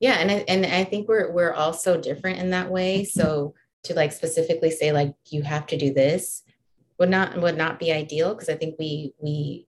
Yeah, 0.00 0.14
and 0.14 0.30
I, 0.30 0.44
and 0.48 0.66
I 0.66 0.84
think 0.84 1.08
we're 1.08 1.32
we're 1.32 1.52
all 1.52 1.72
so 1.72 2.00
different 2.00 2.38
in 2.38 2.50
that 2.50 2.70
way. 2.70 3.04
So 3.04 3.54
to 3.84 3.94
like 3.94 4.12
specifically 4.12 4.70
say 4.70 4.92
like 4.92 5.14
you 5.30 5.42
have 5.42 5.66
to 5.66 5.76
do 5.76 5.92
this 5.92 6.42
would 6.98 7.10
not 7.10 7.40
would 7.40 7.56
not 7.56 7.78
be 7.78 7.92
ideal 7.92 8.34
because 8.34 8.48
I 8.48 8.56
think 8.56 8.76
we 8.78 9.12
we 9.18 9.66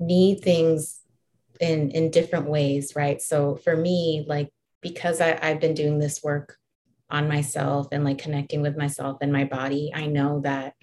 need 0.00 0.40
things 0.40 1.00
in 1.60 1.90
in 1.90 2.10
different 2.10 2.48
ways, 2.48 2.94
right? 2.96 3.20
So 3.20 3.56
for 3.56 3.76
me, 3.76 4.24
like 4.26 4.50
because 4.80 5.20
I, 5.20 5.38
I've 5.40 5.60
been 5.60 5.74
doing 5.74 5.98
this 5.98 6.22
work 6.22 6.56
on 7.10 7.28
myself 7.28 7.88
and 7.92 8.04
like 8.04 8.18
connecting 8.18 8.60
with 8.60 8.76
myself 8.76 9.18
and 9.20 9.32
my 9.32 9.44
body, 9.44 9.92
I 9.94 10.06
know 10.06 10.40
that 10.40 10.74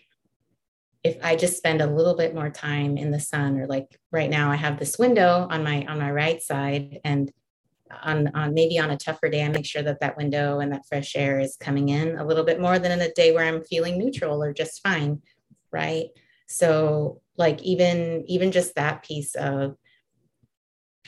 if 1.03 1.17
I 1.23 1.35
just 1.35 1.57
spend 1.57 1.81
a 1.81 1.87
little 1.87 2.15
bit 2.15 2.35
more 2.35 2.49
time 2.49 2.97
in 2.97 3.11
the 3.11 3.19
sun 3.19 3.59
or 3.59 3.67
like 3.67 3.99
right 4.11 4.29
now 4.29 4.51
I 4.51 4.55
have 4.55 4.77
this 4.77 4.97
window 4.99 5.47
on 5.49 5.63
my 5.63 5.85
on 5.87 5.99
my 5.99 6.11
right 6.11 6.41
side 6.41 6.99
and 7.03 7.31
on, 8.03 8.31
on 8.35 8.53
maybe 8.53 8.79
on 8.79 8.91
a 8.91 8.97
tougher 8.97 9.29
day, 9.29 9.43
I 9.43 9.49
make 9.49 9.65
sure 9.65 9.83
that 9.83 9.99
that 9.99 10.17
window 10.17 10.59
and 10.59 10.71
that 10.71 10.85
fresh 10.87 11.15
air 11.15 11.39
is 11.39 11.57
coming 11.57 11.89
in 11.89 12.17
a 12.17 12.25
little 12.25 12.45
bit 12.45 12.61
more 12.61 12.79
than 12.79 12.91
in 12.91 13.01
a 13.01 13.11
day 13.13 13.33
where 13.33 13.45
I'm 13.45 13.63
feeling 13.63 13.97
neutral 13.97 14.41
or 14.41 14.53
just 14.53 14.81
fine, 14.81 15.21
right? 15.71 16.07
So 16.47 17.21
like 17.37 17.61
even 17.63 18.25
even 18.27 18.51
just 18.51 18.75
that 18.75 19.03
piece 19.03 19.35
of 19.35 19.75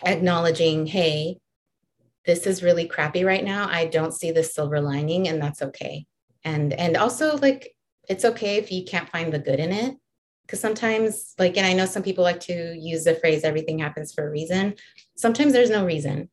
acknowledging, 0.06 0.86
hey, 0.86 1.38
this 2.26 2.48
is 2.48 2.64
really 2.64 2.88
crappy 2.88 3.24
right 3.24 3.44
now. 3.44 3.68
I 3.70 3.86
don't 3.86 4.14
see 4.14 4.32
the 4.32 4.44
silver 4.44 4.80
lining, 4.82 5.28
and 5.28 5.42
that's 5.42 5.62
okay. 5.62 6.06
And 6.44 6.74
and 6.74 6.98
also 6.98 7.38
like 7.38 7.76
it's 8.10 8.26
okay 8.26 8.58
if 8.58 8.72
you 8.72 8.84
can't 8.84 9.10
find 9.10 9.32
the 9.32 9.40
good 9.40 9.60
in 9.60 9.72
it. 9.72 9.96
Because 10.46 10.60
sometimes, 10.60 11.36
like, 11.40 11.56
and 11.56 11.66
I 11.66 11.72
know 11.72 11.86
some 11.86 12.04
people 12.04 12.26
like 12.26 12.42
to 12.42 12.76
use 12.78 13.06
the 13.06 13.16
phrase 13.16 13.46
everything 13.46 13.80
happens 13.80 14.14
for 14.14 14.28
a 14.28 14.30
reason. 14.30 14.76
Sometimes 15.16 15.54
there's 15.54 15.70
no 15.70 15.86
reason 15.86 16.30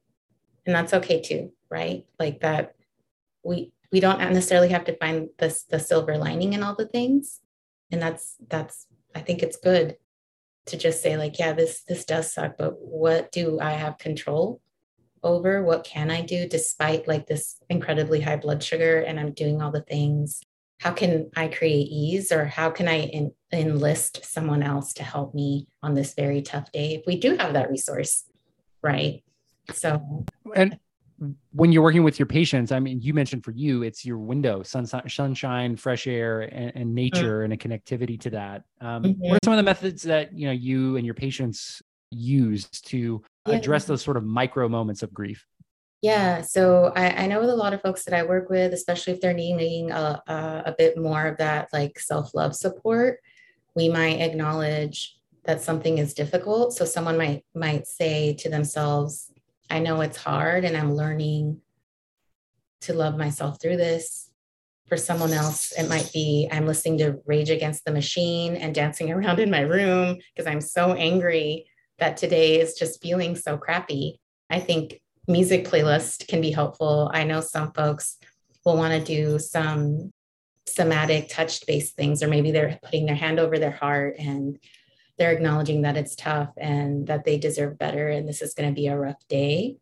and 0.67 0.75
that's 0.75 0.95
okay 0.95 1.21
too 1.21 1.53
right 1.71 2.05
like 2.19 2.41
that 2.41 2.75
we 3.43 3.73
we 3.93 4.01
don't 4.01 4.19
necessarily 4.19 4.69
have 4.69 4.85
to 4.85 4.97
find 4.99 5.29
the, 5.39 5.57
the 5.71 5.81
silver 5.81 6.17
lining 6.17 6.53
in 6.53 6.63
all 6.63 6.77
the 6.77 6.87
things 6.87 7.41
and 7.91 8.01
that's 8.01 8.37
that's 8.49 8.87
i 9.15 9.21
think 9.21 9.43
it's 9.43 9.57
good 9.57 9.97
to 10.67 10.77
just 10.77 11.03
say 11.03 11.17
like 11.17 11.39
yeah 11.39 11.53
this 11.53 11.83
this 11.89 12.05
does 12.05 12.33
suck 12.33 12.57
but 12.59 12.75
what 12.81 13.33
do 13.33 13.59
i 13.61 13.73
have 13.73 13.99
control 13.99 14.61
over? 15.23 15.63
What 15.63 15.85
can 15.85 16.11
i 16.11 16.23
do 16.23 16.49
despite 16.49 17.09
like 17.09 17.27
this 17.27 17.57
incredibly 17.69 18.21
high 18.21 18.37
blood 18.37 18.63
sugar 18.63 19.01
and 19.01 19.19
i'm 19.19 19.33
doing 19.33 19.61
all 19.61 19.71
the 19.71 19.83
things? 19.83 20.41
How 20.81 20.93
can 20.93 21.31
i 21.37 21.49
create 21.49 21.89
ease 21.91 22.33
or 22.33 22.47
how 22.47 22.71
can 22.71 22.89
i 22.89 23.01
en- 23.01 23.35
enlist 23.53 24.25
someone 24.25 24.63
else 24.63 24.93
to 24.95 25.03
help 25.03 25.35
me 25.35 25.69
on 25.83 25.95
this 25.95 26.15
very 26.15 26.43
tough 26.43 26.73
day 26.73 26.95
if 26.95 27.03
we 27.07 27.19
do 27.19 27.37
have 27.37 27.53
that 27.55 27.71
resource 27.71 28.25
right? 28.83 29.23
So 29.73 30.25
and 30.55 30.79
when 31.53 31.71
you're 31.71 31.83
working 31.83 32.03
with 32.03 32.19
your 32.19 32.27
patients, 32.27 32.73
I 32.73 32.81
mean, 32.81 33.01
you 33.03 33.13
mentioned 33.13 33.45
for 33.45 33.51
you, 33.51 33.83
it's 33.83 34.05
your 34.07 34.19
window, 34.19 34.63
sunshine, 34.63 35.09
sunshine, 35.09 35.77
fresh 35.77 36.07
air, 36.07 36.43
and, 36.43 36.73
and 36.75 36.95
nature, 36.95 37.43
and 37.43 37.53
a 37.53 37.57
connectivity 37.57 38.19
to 38.21 38.31
that. 38.31 38.65
Um, 38.81 39.03
What 39.03 39.13
Mhm. 39.19 39.37
are 39.37 39.39
some 39.45 39.53
of 39.53 39.59
the 39.59 39.63
methods 39.63 40.03
that 40.05 40.33
you 40.33 40.47
know 40.47 40.53
you 40.53 40.97
and 40.97 41.05
your 41.05 41.15
patients 41.15 41.83
use 42.11 42.69
to 42.71 43.23
Yeah. 43.47 43.55
address 43.55 43.85
those 43.85 44.03
sort 44.03 44.17
of 44.17 44.25
micro 44.25 44.69
moments 44.69 45.03
of 45.03 45.13
grief? 45.13 45.47
Yeah, 46.03 46.41
so 46.41 46.93
I, 46.97 47.25
I 47.25 47.27
know 47.27 47.41
with 47.41 47.51
a 47.51 47.55
lot 47.55 47.75
of 47.75 47.83
folks 47.83 48.05
that 48.05 48.15
I 48.15 48.23
work 48.23 48.49
with, 48.49 48.73
especially 48.73 49.13
if 49.13 49.21
they're 49.21 49.35
needing 49.35 49.91
a, 49.91 50.23
a, 50.27 50.63
a 50.67 50.75
bit 50.79 50.97
more 50.97 51.27
of 51.27 51.37
that 51.37 51.69
like 51.75 51.99
self 51.99 52.35
love 52.35 52.57
support, 52.57 53.21
we 53.75 53.91
might 53.91 54.21
acknowledge 54.21 55.19
that 55.45 55.61
something 55.61 55.99
is 55.99 56.15
difficult. 56.15 56.73
So 56.73 56.87
someone 56.87 57.19
might 57.19 57.45
might 57.55 57.87
say 57.87 58.33
to 58.35 58.49
themselves, 58.49 59.31
"I 59.71 59.79
know 59.79 60.01
it's 60.01 60.17
hard, 60.17 60.65
and 60.65 60.77
I'm 60.77 60.95
learning 60.95 61.61
to 62.83 62.95
love 62.95 63.17
myself 63.17 63.61
through 63.61 63.77
this." 63.77 64.31
For 64.87 64.97
someone 64.97 65.33
else, 65.33 65.73
it 65.79 65.89
might 65.89 66.11
be 66.13 66.49
I'm 66.51 66.67
listening 66.67 66.99
to 66.99 67.21
Rage 67.25 67.51
Against 67.51 67.85
the 67.85 67.93
Machine 67.93 68.57
and 68.57 68.75
dancing 68.75 69.11
around 69.13 69.39
in 69.39 69.51
my 69.51 69.61
room 69.61 70.19
because 70.35 70.51
I'm 70.51 70.61
so 70.61 70.95
angry 70.95 71.67
that 71.99 72.17
today 72.17 72.61
is 72.61 72.75
just 72.75 73.01
feeling 73.01 73.37
so 73.37 73.57
crappy. 73.57 74.21
I 74.49 74.59
think 74.59 75.01
music 75.29 75.65
playlist 75.65 76.27
can 76.27 76.41
be 76.41 76.51
helpful. 76.51 77.11
I 77.15 77.25
know 77.25 77.41
some 77.41 77.73
folks 77.73 78.19
will 78.65 78.77
want 78.77 78.93
to 78.93 79.05
do 79.05 79.39
some 79.39 80.13
somatic 80.67 81.29
touch 81.29 81.65
based 81.67 81.97
things, 81.97 82.23
or 82.23 82.29
maybe 82.29 82.51
they're 82.51 82.79
putting 82.83 83.07
their 83.07 83.15
hand 83.15 83.39
over 83.39 83.59
their 83.59 83.71
heart 83.71 84.17
and 84.19 84.59
they're 85.21 85.33
acknowledging 85.33 85.83
that 85.83 85.99
it's 85.99 86.17
tough 86.17 86.49
and 86.57 87.07
that 87.09 87.25
they 87.25 87.37
deserve 87.37 87.79
better 87.79 88.09
and 88.09 88.27
this 88.27 88.41
is 88.41 88.55
going 88.55 88.71
to 88.71 88.75
be 88.75 88.87
a 88.87 88.99
rough 88.99 89.23
day. 89.29 89.77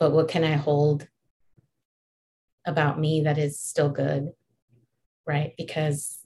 But 0.00 0.10
what 0.10 0.26
can 0.26 0.42
I 0.42 0.54
hold 0.54 1.06
about 2.66 2.98
me 2.98 3.20
that 3.20 3.38
is 3.38 3.60
still 3.60 3.88
good? 3.88 4.32
Right? 5.28 5.54
Because 5.56 6.18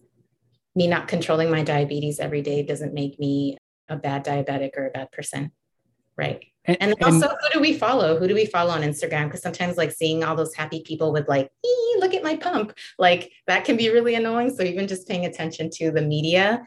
me 0.75 0.87
not 0.87 1.09
controlling 1.09 1.50
my 1.50 1.62
diabetes 1.62 2.21
every 2.21 2.40
day 2.40 2.62
doesn't 2.62 2.95
make 2.95 3.21
me 3.21 3.59
a 3.87 3.97
bad 3.97 4.25
diabetic 4.25 4.71
or 4.78 4.87
a 4.87 4.93
bad 4.93 5.12
person. 5.12 5.52
Right. 6.17 6.47
And 6.64 6.95
also, 7.02 7.28
who 7.28 7.52
do 7.52 7.61
we 7.61 7.75
follow? 7.75 8.19
Who 8.19 8.28
do 8.28 8.35
we 8.35 8.47
follow 8.47 8.71
on 8.73 8.83
Instagram? 8.83 9.26
Because 9.26 9.43
sometimes, 9.43 9.76
like, 9.76 9.93
seeing 9.93 10.25
all 10.25 10.35
those 10.35 10.55
happy 10.55 10.83
people 10.83 11.12
with, 11.12 11.28
like, 11.28 11.50
look 11.99 12.12
at 12.12 12.25
my 12.25 12.37
pump, 12.37 12.75
like, 12.99 13.31
that 13.47 13.64
can 13.64 13.76
be 13.76 13.88
really 13.88 14.17
annoying. 14.17 14.55
So, 14.55 14.62
even 14.62 14.88
just 14.88 15.09
paying 15.09 15.26
attention 15.26 15.71
to 15.75 15.90
the 15.90 16.02
media 16.02 16.67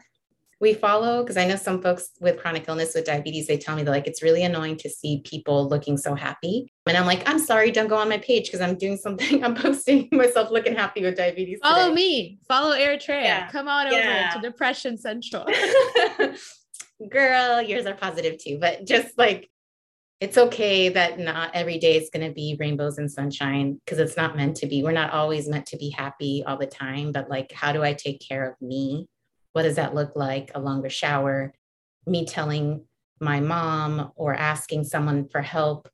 we 0.62 0.72
follow, 0.74 1.22
because 1.22 1.36
I 1.36 1.44
know 1.44 1.56
some 1.56 1.82
folks 1.82 2.10
with 2.20 2.38
chronic 2.38 2.66
illness 2.68 2.94
with 2.94 3.04
diabetes, 3.04 3.48
they 3.48 3.58
tell 3.58 3.74
me 3.74 3.82
that, 3.82 3.90
like, 3.90 4.06
it's 4.06 4.22
really 4.22 4.44
annoying 4.44 4.76
to 4.76 4.88
see 4.88 5.20
people 5.24 5.68
looking 5.68 5.96
so 5.98 6.14
happy. 6.14 6.72
And 6.86 6.96
I'm 6.96 7.04
like, 7.04 7.28
I'm 7.28 7.40
sorry, 7.40 7.72
don't 7.72 7.88
go 7.88 7.96
on 7.96 8.08
my 8.08 8.18
page 8.18 8.44
because 8.46 8.60
I'm 8.60 8.78
doing 8.78 8.96
something, 8.96 9.44
I'm 9.44 9.56
posting 9.56 10.08
myself 10.12 10.52
looking 10.52 10.76
happy 10.76 11.02
with 11.02 11.16
diabetes. 11.16 11.58
Follow 11.62 11.88
today. 11.90 11.94
me. 11.94 12.38
Follow 12.46 12.76
Eritrea. 12.76 13.22
Yeah. 13.24 13.50
Come 13.50 13.66
on 13.66 13.92
Yeah. 13.92 14.30
over 14.34 14.40
to 14.40 14.50
Depression 14.50 14.96
Central. 14.96 15.46
Girl, 17.10 17.60
yours 17.60 17.84
are 17.86 17.94
positive 17.94 18.38
too, 18.38 18.58
but 18.60 18.86
just 18.86 19.18
like 19.18 19.48
it's 20.20 20.38
okay 20.38 20.88
that 20.90 21.18
not 21.18 21.50
every 21.52 21.78
day 21.78 21.96
is 21.96 22.08
going 22.12 22.24
to 22.24 22.32
be 22.32 22.56
rainbows 22.60 22.98
and 22.98 23.10
sunshine 23.10 23.80
because 23.84 23.98
it's 23.98 24.16
not 24.16 24.36
meant 24.36 24.54
to 24.58 24.66
be. 24.66 24.84
We're 24.84 24.92
not 24.92 25.12
always 25.12 25.48
meant 25.48 25.66
to 25.66 25.76
be 25.76 25.90
happy 25.90 26.44
all 26.46 26.56
the 26.56 26.66
time, 26.66 27.10
but 27.10 27.28
like, 27.28 27.50
how 27.50 27.72
do 27.72 27.82
I 27.82 27.92
take 27.92 28.20
care 28.20 28.48
of 28.48 28.54
me? 28.62 29.08
What 29.52 29.62
does 29.62 29.76
that 29.76 29.94
look 29.94 30.16
like? 30.16 30.50
A 30.54 30.60
longer 30.60 30.90
shower, 30.90 31.52
me 32.06 32.26
telling 32.26 32.84
my 33.20 33.40
mom 33.40 34.12
or 34.16 34.34
asking 34.34 34.84
someone 34.84 35.28
for 35.28 35.42
help 35.42 35.88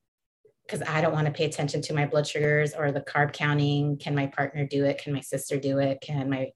because 0.67 0.87
I 0.87 1.01
don't 1.01 1.13
want 1.13 1.27
to 1.27 1.33
pay 1.33 1.45
attention 1.45 1.81
to 1.83 1.95
my 1.95 2.07
blood 2.07 2.27
sugars 2.27 2.75
or 2.75 2.93
the 2.93 3.01
carb 3.01 3.33
counting. 3.33 3.97
Can 3.97 4.15
my 4.15 4.27
partner 4.27 4.67
do 4.67 4.85
it? 4.85 4.99
Can 5.03 5.15
my 5.15 5.21
sister 5.21 5.59
do 5.59 5.79
it? 5.79 6.01
Can 6.03 6.29
my 6.29 6.53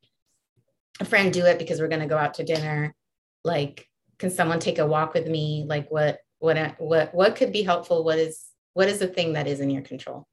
friend 1.05 1.33
do 1.33 1.47
it 1.47 1.59
because 1.59 1.81
we're 1.81 1.89
going 1.89 2.03
to 2.03 2.07
go 2.07 2.19
out 2.19 2.35
to 2.35 2.45
dinner? 2.45 2.95
Like, 3.43 3.89
can 4.19 4.31
someone 4.31 4.61
take 4.61 4.79
a 4.79 4.87
walk 4.87 5.15
with 5.15 5.27
me? 5.27 5.65
Like, 5.67 5.91
what, 5.91 6.19
what, 6.39 6.77
what, 6.79 7.15
what 7.15 7.37
could 7.37 7.53
be 7.53 7.63
helpful? 7.63 8.05
What 8.05 8.19
is, 8.19 8.45
what 8.75 8.89
is 8.89 8.99
the 8.99 9.09
thing 9.09 9.33
that 9.33 9.47
is 9.47 9.61
in 9.61 9.71
your 9.71 9.83
control? 9.83 10.27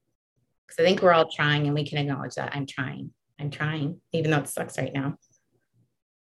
Because 0.66 0.82
I 0.82 0.86
think 0.86 1.02
we're 1.02 1.12
all 1.12 1.30
trying, 1.30 1.66
and 1.66 1.74
we 1.74 1.86
can 1.86 1.98
acknowledge 1.98 2.34
that 2.34 2.54
I'm 2.54 2.66
trying. 2.66 3.10
I'm 3.40 3.50
trying, 3.50 4.00
even 4.12 4.30
though 4.30 4.38
it 4.38 4.48
sucks 4.48 4.78
right 4.78 4.92
now. 4.92 5.16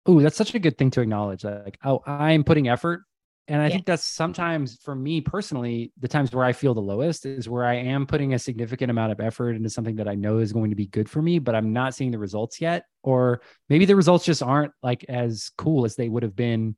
Ooh, 0.10 0.22
that's 0.22 0.38
such 0.38 0.54
a 0.54 0.60
good 0.60 0.78
thing 0.78 0.92
to 0.92 1.02
acknowledge. 1.02 1.44
Like, 1.44 1.78
oh, 1.84 2.02
I'm 2.06 2.44
putting 2.44 2.68
effort. 2.68 3.04
And 3.48 3.62
I 3.62 3.66
Yeah. 3.66 3.74
think 3.74 3.86
that's 3.86 4.04
sometimes 4.04 4.78
for 4.82 4.96
me 4.96 5.22
personally, 5.22 5.92
the 6.00 6.08
times 6.08 6.34
where 6.34 6.44
I 6.44 6.52
feel 6.52 6.74
the 6.74 6.82
lowest 6.82 7.26
is 7.28 7.48
where 7.48 7.64
I 7.66 7.76
am 7.76 8.08
putting 8.08 8.34
a 8.34 8.40
significant 8.40 8.90
amount 8.90 9.12
of 9.12 9.20
effort 9.20 9.52
into 9.56 9.70
something 9.70 9.96
that 9.98 10.08
I 10.08 10.16
know 10.16 10.40
is 10.40 10.52
going 10.52 10.72
to 10.72 10.76
be 10.76 10.88
good 10.88 11.08
for 11.10 11.22
me, 11.22 11.38
but 11.38 11.54
I'm 11.54 11.72
not 11.72 11.94
seeing 11.94 12.12
the 12.12 12.18
results 12.20 12.60
yet. 12.60 12.86
Or 13.04 13.42
maybe 13.70 13.86
the 13.86 13.96
results 13.96 14.26
just 14.26 14.42
aren't 14.42 14.72
like 14.82 15.04
as 15.10 15.52
cool 15.58 15.86
as 15.86 15.96
they 15.96 16.10
would 16.10 16.24
have 16.24 16.36
been, 16.36 16.76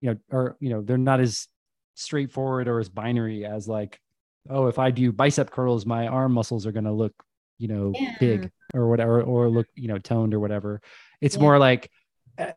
you 0.00 0.10
know, 0.10 0.16
or, 0.30 0.56
you 0.60 0.70
know, 0.70 0.82
they're 0.82 0.98
not 0.98 1.20
as 1.20 1.48
straightforward 1.94 2.68
or 2.68 2.78
as 2.78 2.88
binary 2.88 3.44
as 3.44 3.66
like, 3.66 3.98
oh, 4.48 4.66
if 4.68 4.78
I 4.78 4.90
do 4.92 5.10
bicep 5.12 5.50
curls, 5.50 5.84
my 5.84 6.06
arm 6.06 6.32
muscles 6.32 6.64
are 6.66 6.72
going 6.72 6.84
to 6.84 6.92
look, 6.92 7.12
you 7.58 7.68
know, 7.68 7.98
big. 8.18 8.50
or 8.72 8.88
whatever 8.88 9.22
or 9.22 9.48
look 9.48 9.66
you 9.74 9.86
know 9.88 9.98
toned 9.98 10.34
or 10.34 10.40
whatever 10.40 10.80
it's 11.20 11.36
Yeah. 11.36 11.42
more 11.42 11.58
like 11.58 11.90
and, 12.38 12.54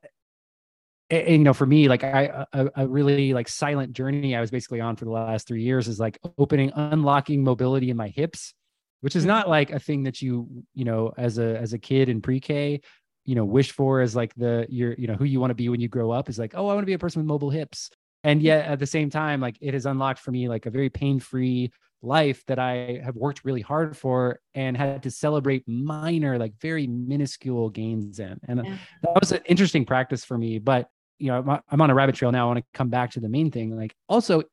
you 1.09 1.37
know 1.39 1.53
for 1.53 1.65
me 1.65 1.87
like 1.87 2.03
i 2.03 2.45
a, 2.53 2.69
a 2.75 2.87
really 2.87 3.33
like 3.33 3.47
silent 3.47 3.93
journey 3.93 4.35
i 4.35 4.41
was 4.41 4.51
basically 4.51 4.81
on 4.81 4.95
for 4.95 5.05
the 5.05 5.11
last 5.11 5.47
three 5.47 5.63
years 5.63 5.87
is 5.87 5.99
like 5.99 6.19
opening 6.37 6.71
unlocking 6.75 7.43
mobility 7.43 7.89
in 7.89 7.97
my 7.97 8.09
hips 8.09 8.53
which 9.01 9.15
is 9.15 9.23
hmm. 9.23 9.29
not 9.29 9.49
like 9.49 9.71
a 9.71 9.79
thing 9.79 10.03
that 10.03 10.21
you 10.21 10.47
you 10.73 10.85
know 10.85 11.13
as 11.17 11.37
a 11.37 11.57
as 11.57 11.73
a 11.73 11.79
kid 11.79 12.09
in 12.09 12.21
pre-k 12.21 12.81
you 13.27 13.35
know 13.35 13.45
wish 13.45 13.71
for 13.71 14.01
as 14.01 14.15
like 14.15 14.33
the 14.35 14.65
your 14.69 14.93
you 14.97 15.05
know 15.05 15.13
who 15.13 15.25
you 15.25 15.39
want 15.39 15.51
to 15.51 15.55
be 15.55 15.69
when 15.69 15.81
you 15.81 15.87
grow 15.87 16.11
up 16.11 16.29
is 16.29 16.39
like 16.39 16.53
oh 16.55 16.67
i 16.67 16.73
want 16.73 16.81
to 16.81 16.87
be 16.87 16.93
a 16.93 16.99
person 16.99 17.21
with 17.21 17.27
mobile 17.27 17.51
hips. 17.51 17.91
And 18.23 18.41
yet 18.41 18.65
at 18.65 18.79
the 18.79 18.87
same 18.87 19.09
time 19.09 19.39
like 19.39 19.57
it 19.61 19.73
has 19.73 19.85
unlocked 19.85 20.19
for 20.19 20.31
me 20.31 20.49
like 20.49 20.65
a 20.65 20.71
very 20.71 20.89
pain-free 20.89 21.71
life 22.01 22.43
that 22.45 22.59
i 22.59 23.01
have 23.03 23.15
worked 23.15 23.43
really 23.43 23.61
hard 23.61 23.97
for 23.97 24.39
and 24.53 24.77
had 24.77 25.01
to 25.03 25.11
celebrate 25.11 25.63
minor 25.67 26.37
like 26.37 26.53
very 26.61 26.87
minuscule 26.87 27.69
gains 27.69 28.19
in 28.19 28.39
and 28.47 28.65
Yeah. 28.65 28.77
that 29.03 29.19
was 29.19 29.31
an 29.31 29.41
interesting 29.45 29.85
practice 29.85 30.23
for 30.23 30.37
me 30.37 30.59
but 30.59 30.89
you 31.17 31.27
know 31.27 31.61
I'm, 31.69 31.81
on 31.81 31.89
a 31.89 31.95
rabbit 31.95 32.15
trail 32.15 32.31
now 32.31 32.45
i 32.45 32.47
want 32.47 32.59
to 32.59 32.65
come 32.73 32.89
back 32.89 33.11
to 33.11 33.19
the 33.19 33.29
main 33.29 33.49
thing 33.51 33.75
like 33.75 33.95
also 34.07 34.43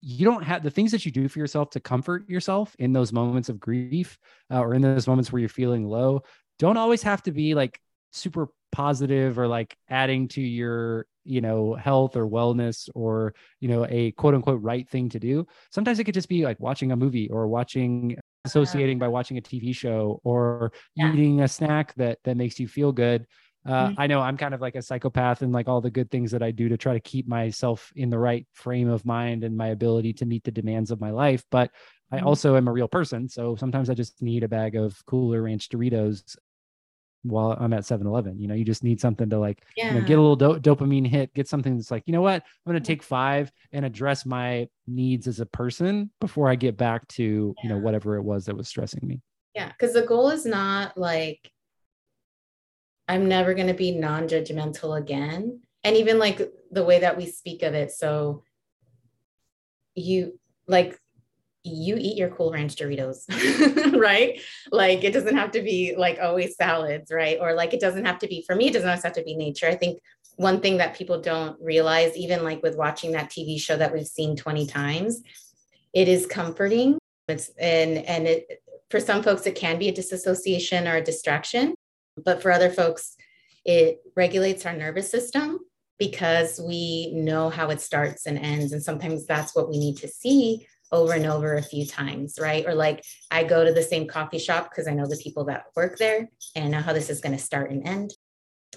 you 0.00 0.24
don't 0.24 0.44
have 0.44 0.62
the 0.62 0.70
things 0.70 0.92
that 0.92 1.04
you 1.04 1.10
do 1.10 1.28
for 1.28 1.38
yourself 1.38 1.70
to 1.70 1.80
comfort 1.80 2.28
yourself 2.28 2.76
in 2.78 2.92
those 2.92 3.12
moments 3.12 3.48
of 3.48 3.58
grief 3.58 4.18
uh, 4.52 4.60
or 4.60 4.74
in 4.74 4.82
those 4.82 5.08
moments 5.08 5.32
where 5.32 5.40
you're 5.40 5.48
feeling 5.48 5.86
low 5.86 6.22
don't 6.58 6.76
always 6.76 7.02
have 7.02 7.22
to 7.22 7.32
be 7.32 7.54
like 7.54 7.80
super 8.12 8.48
positive 8.70 9.38
or 9.38 9.48
like 9.48 9.76
adding 9.88 10.28
to 10.28 10.40
your 10.40 11.06
you 11.28 11.40
know 11.40 11.74
health 11.74 12.16
or 12.16 12.26
wellness 12.26 12.88
or 12.94 13.34
you 13.60 13.68
know 13.68 13.86
a 13.90 14.12
quote 14.12 14.34
unquote 14.34 14.62
right 14.62 14.88
thing 14.88 15.08
to 15.08 15.18
do 15.18 15.46
sometimes 15.70 15.98
it 15.98 16.04
could 16.04 16.14
just 16.14 16.28
be 16.28 16.44
like 16.44 16.58
watching 16.60 16.92
a 16.92 16.96
movie 16.96 17.28
or 17.30 17.48
watching 17.48 18.16
associating 18.44 18.98
by 18.98 19.08
watching 19.08 19.38
a 19.38 19.42
tv 19.42 19.74
show 19.74 20.20
or 20.24 20.72
Yeah. 20.94 21.12
eating 21.12 21.42
a 21.42 21.48
snack 21.48 21.94
that 21.94 22.18
that 22.24 22.36
makes 22.36 22.58
you 22.58 22.68
feel 22.68 22.92
good 22.92 23.26
uh, 23.66 23.90
Mhm. 23.90 23.94
I 23.98 24.06
know 24.06 24.20
I'm 24.20 24.36
kind 24.36 24.54
of 24.54 24.60
like 24.60 24.76
a 24.76 24.82
psychopath 24.82 25.42
and 25.42 25.52
like 25.52 25.68
all 25.68 25.80
the 25.80 25.90
good 25.90 26.10
things 26.10 26.30
that 26.30 26.42
I 26.42 26.50
do 26.52 26.68
to 26.68 26.76
try 26.78 26.94
to 26.94 27.00
keep 27.00 27.26
myself 27.28 27.92
in 27.96 28.08
the 28.08 28.18
right 28.18 28.46
frame 28.54 28.88
of 28.88 29.04
mind 29.04 29.44
and 29.44 29.56
my 29.56 29.68
ability 29.68 30.12
to 30.14 30.26
meet 30.26 30.44
the 30.44 30.50
demands 30.50 30.90
of 30.90 31.00
my 31.00 31.10
life. 31.10 31.44
But 31.50 31.70
I 32.10 32.20
Mhm. 32.20 32.26
also 32.26 32.56
am 32.56 32.68
a 32.68 32.72
real 32.72 32.88
person. 32.88 33.28
So 33.28 33.56
sometimes 33.56 33.90
I 33.90 33.94
just 33.94 34.22
need 34.22 34.42
a 34.42 34.48
bag 34.48 34.74
of 34.76 35.04
Cooler 35.06 35.42
Ranch 35.42 35.68
Doritos 35.68 36.36
while 37.22 37.56
I'm 37.58 37.72
at 37.72 37.84
7 37.84 38.06
Eleven. 38.06 38.38
You 38.40 38.48
know, 38.48 38.54
you 38.54 38.64
just 38.64 38.84
need 38.84 39.00
something 39.00 39.28
to 39.30 39.38
like, 39.38 39.62
Yeah. 39.76 39.94
you 39.94 40.00
know, 40.00 40.06
get 40.06 40.18
a 40.18 40.22
little 40.22 40.36
do- 40.36 40.60
dopamine 40.60 41.06
hit, 41.06 41.34
get 41.34 41.48
something 41.48 41.76
that's 41.76 41.90
like, 41.90 42.04
you 42.06 42.12
know 42.12 42.22
what, 42.22 42.42
I'm 42.42 42.72
going 42.72 42.74
to 42.74 42.80
mm-hmm. 42.80 42.98
take 42.98 43.02
five 43.02 43.50
and 43.72 43.84
address 43.84 44.24
my 44.24 44.68
needs 44.86 45.26
as 45.26 45.40
a 45.40 45.46
person 45.46 46.10
before 46.20 46.48
I 46.48 46.54
get 46.54 46.76
back 46.76 47.06
to, 47.08 47.54
you 47.62 47.68
know, 47.68 47.78
whatever 47.78 48.16
it 48.16 48.22
was 48.22 48.46
that 48.46 48.56
was 48.56 48.68
stressing 48.68 49.06
me. 49.06 49.20
Yeah, 49.54 49.68
because 49.68 49.94
the 49.94 50.02
goal 50.02 50.30
is 50.30 50.46
not 50.46 50.96
like 50.96 51.50
I'm 53.08 53.26
never 53.28 53.54
going 53.54 53.66
to 53.68 53.74
be 53.74 53.92
non 53.92 54.28
judgmental 54.28 54.96
again. 54.98 55.60
And 55.82 55.96
even 55.96 56.18
like 56.18 56.52
the 56.70 56.84
way 56.84 57.00
that 57.00 57.16
we 57.16 57.26
speak 57.26 57.62
of 57.62 57.74
it. 57.74 57.90
So 57.90 58.44
you 59.94 60.38
like, 60.66 61.00
you 61.68 61.96
eat 61.98 62.16
your 62.16 62.30
cool 62.30 62.52
ranch 62.52 62.76
Doritos, 62.76 63.24
right? 63.98 64.40
Like 64.70 65.04
it 65.04 65.12
doesn't 65.12 65.36
have 65.36 65.52
to 65.52 65.62
be 65.62 65.94
like 65.96 66.18
always 66.20 66.56
salads, 66.56 67.10
right? 67.10 67.38
Or 67.40 67.54
like 67.54 67.74
it 67.74 67.80
doesn't 67.80 68.04
have 68.04 68.18
to 68.20 68.28
be 68.28 68.42
for 68.46 68.54
me, 68.54 68.68
it 68.68 68.72
doesn't 68.72 69.02
have 69.02 69.12
to 69.12 69.22
be 69.22 69.36
nature. 69.36 69.66
I 69.66 69.74
think 69.74 70.00
one 70.36 70.60
thing 70.60 70.76
that 70.78 70.96
people 70.96 71.20
don't 71.20 71.60
realize, 71.60 72.16
even 72.16 72.44
like 72.44 72.62
with 72.62 72.76
watching 72.76 73.12
that 73.12 73.30
TV 73.30 73.60
show 73.60 73.76
that 73.76 73.92
we've 73.92 74.06
seen 74.06 74.36
20 74.36 74.66
times, 74.66 75.20
it 75.92 76.08
is 76.08 76.26
comforting. 76.26 76.98
It's 77.26 77.50
and 77.58 77.98
and 77.98 78.26
it 78.26 78.62
for 78.90 79.00
some 79.00 79.22
folks 79.22 79.46
it 79.46 79.54
can 79.54 79.78
be 79.78 79.88
a 79.88 79.92
disassociation 79.92 80.88
or 80.88 80.96
a 80.96 81.04
distraction, 81.04 81.74
but 82.24 82.40
for 82.40 82.50
other 82.50 82.70
folks, 82.70 83.16
it 83.64 84.00
regulates 84.16 84.64
our 84.64 84.72
nervous 84.72 85.10
system 85.10 85.58
because 85.98 86.60
we 86.60 87.12
know 87.12 87.50
how 87.50 87.70
it 87.70 87.80
starts 87.80 88.26
and 88.26 88.38
ends. 88.38 88.72
And 88.72 88.82
sometimes 88.82 89.26
that's 89.26 89.54
what 89.54 89.68
we 89.68 89.78
need 89.78 89.96
to 89.98 90.08
see 90.08 90.66
over 90.92 91.12
and 91.12 91.26
over 91.26 91.56
a 91.56 91.62
few 91.62 91.86
times, 91.86 92.38
right? 92.40 92.64
Or 92.66 92.74
like 92.74 93.04
I 93.30 93.44
go 93.44 93.64
to 93.64 93.72
the 93.72 93.82
same 93.82 94.06
coffee 94.06 94.38
shop 94.38 94.70
because 94.70 94.86
I 94.88 94.92
know 94.92 95.06
the 95.06 95.16
people 95.22 95.44
that 95.46 95.64
work 95.76 95.98
there 95.98 96.28
and 96.54 96.64
I 96.64 96.68
know 96.68 96.82
how 96.82 96.92
this 96.92 97.10
is 97.10 97.20
going 97.20 97.36
to 97.36 97.42
start 97.42 97.70
and 97.70 97.86
end. 97.86 98.10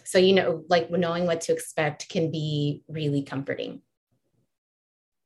So, 0.03 0.17
you 0.17 0.33
know, 0.33 0.63
like 0.69 0.89
knowing 0.91 1.25
what 1.25 1.41
to 1.41 1.53
expect 1.53 2.09
can 2.09 2.31
be 2.31 2.83
really 2.87 3.23
comforting. 3.23 3.81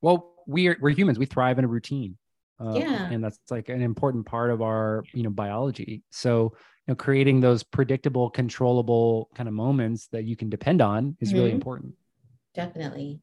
well 0.02 0.34
we're 0.46 0.76
we're 0.80 0.90
humans 0.90 1.18
we 1.18 1.26
thrive 1.26 1.58
in 1.58 1.64
a 1.64 1.68
routine 1.68 2.16
uh, 2.60 2.74
Yeah. 2.80 3.06
and 3.10 3.24
that's 3.24 3.38
like 3.50 3.68
an 3.68 3.82
important 3.82 4.26
part 4.26 4.50
of 4.50 4.62
our 4.62 5.02
you 5.14 5.22
know 5.22 5.30
biology 5.30 6.02
so 6.10 6.52
you 6.86 6.92
know 6.92 6.94
creating 6.94 7.40
those 7.40 7.62
predictable 7.62 8.30
controllable 8.30 9.28
kind 9.34 9.48
of 9.48 9.54
moments 9.54 10.08
that 10.08 10.24
you 10.24 10.36
can 10.36 10.50
depend 10.50 10.82
on 10.82 11.16
is 11.20 11.32
really 11.32 11.50
Mhm. 11.50 11.54
important 11.54 11.94
Definitely. 12.54 13.20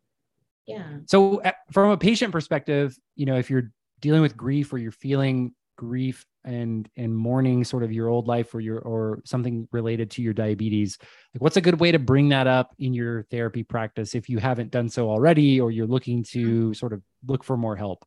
Yeah. 0.65 0.99
so 1.08 1.41
from 1.71 1.91
a 1.91 1.97
patient 1.97 2.32
perspective 2.32 2.97
you 3.15 3.26
know 3.26 3.36
if 3.38 3.49
you're 3.49 3.71
dealing 3.99 4.21
with 4.21 4.38
grief 4.38 4.71
or 4.71 4.78
you're 4.78 4.91
feeling 4.91 5.54
grief 5.78 6.26
and 6.45 6.89
and 6.95 7.15
mourning 7.15 7.63
sort 7.63 7.84
of 7.84 7.91
your 7.91 8.08
old 8.08 8.28
life 8.28 8.54
or 8.54 8.62
your 8.62 8.80
or 8.80 9.21
something 9.26 9.67
related 9.71 10.12
to 10.12 10.21
your 10.21 10.34
diabetes 10.34 10.97
like 11.34 11.41
what's 11.41 11.58
a 11.58 11.62
good 11.62 11.80
way 11.80 11.91
to 11.91 11.99
bring 11.99 12.30
that 12.30 12.47
up 12.47 12.73
in 12.80 12.93
your 12.93 13.23
therapy 13.23 13.63
practice 13.63 14.15
if 14.15 14.30
you 14.30 14.38
haven't 14.38 14.71
done 14.71 14.88
so 14.88 15.10
already 15.10 15.60
or 15.60 15.71
you're 15.71 15.88
looking 15.88 16.23
to 16.23 16.73
sort 16.73 16.93
of 16.93 17.02
look 17.28 17.43
for 17.43 17.58
more 17.58 17.76
help 17.76 18.06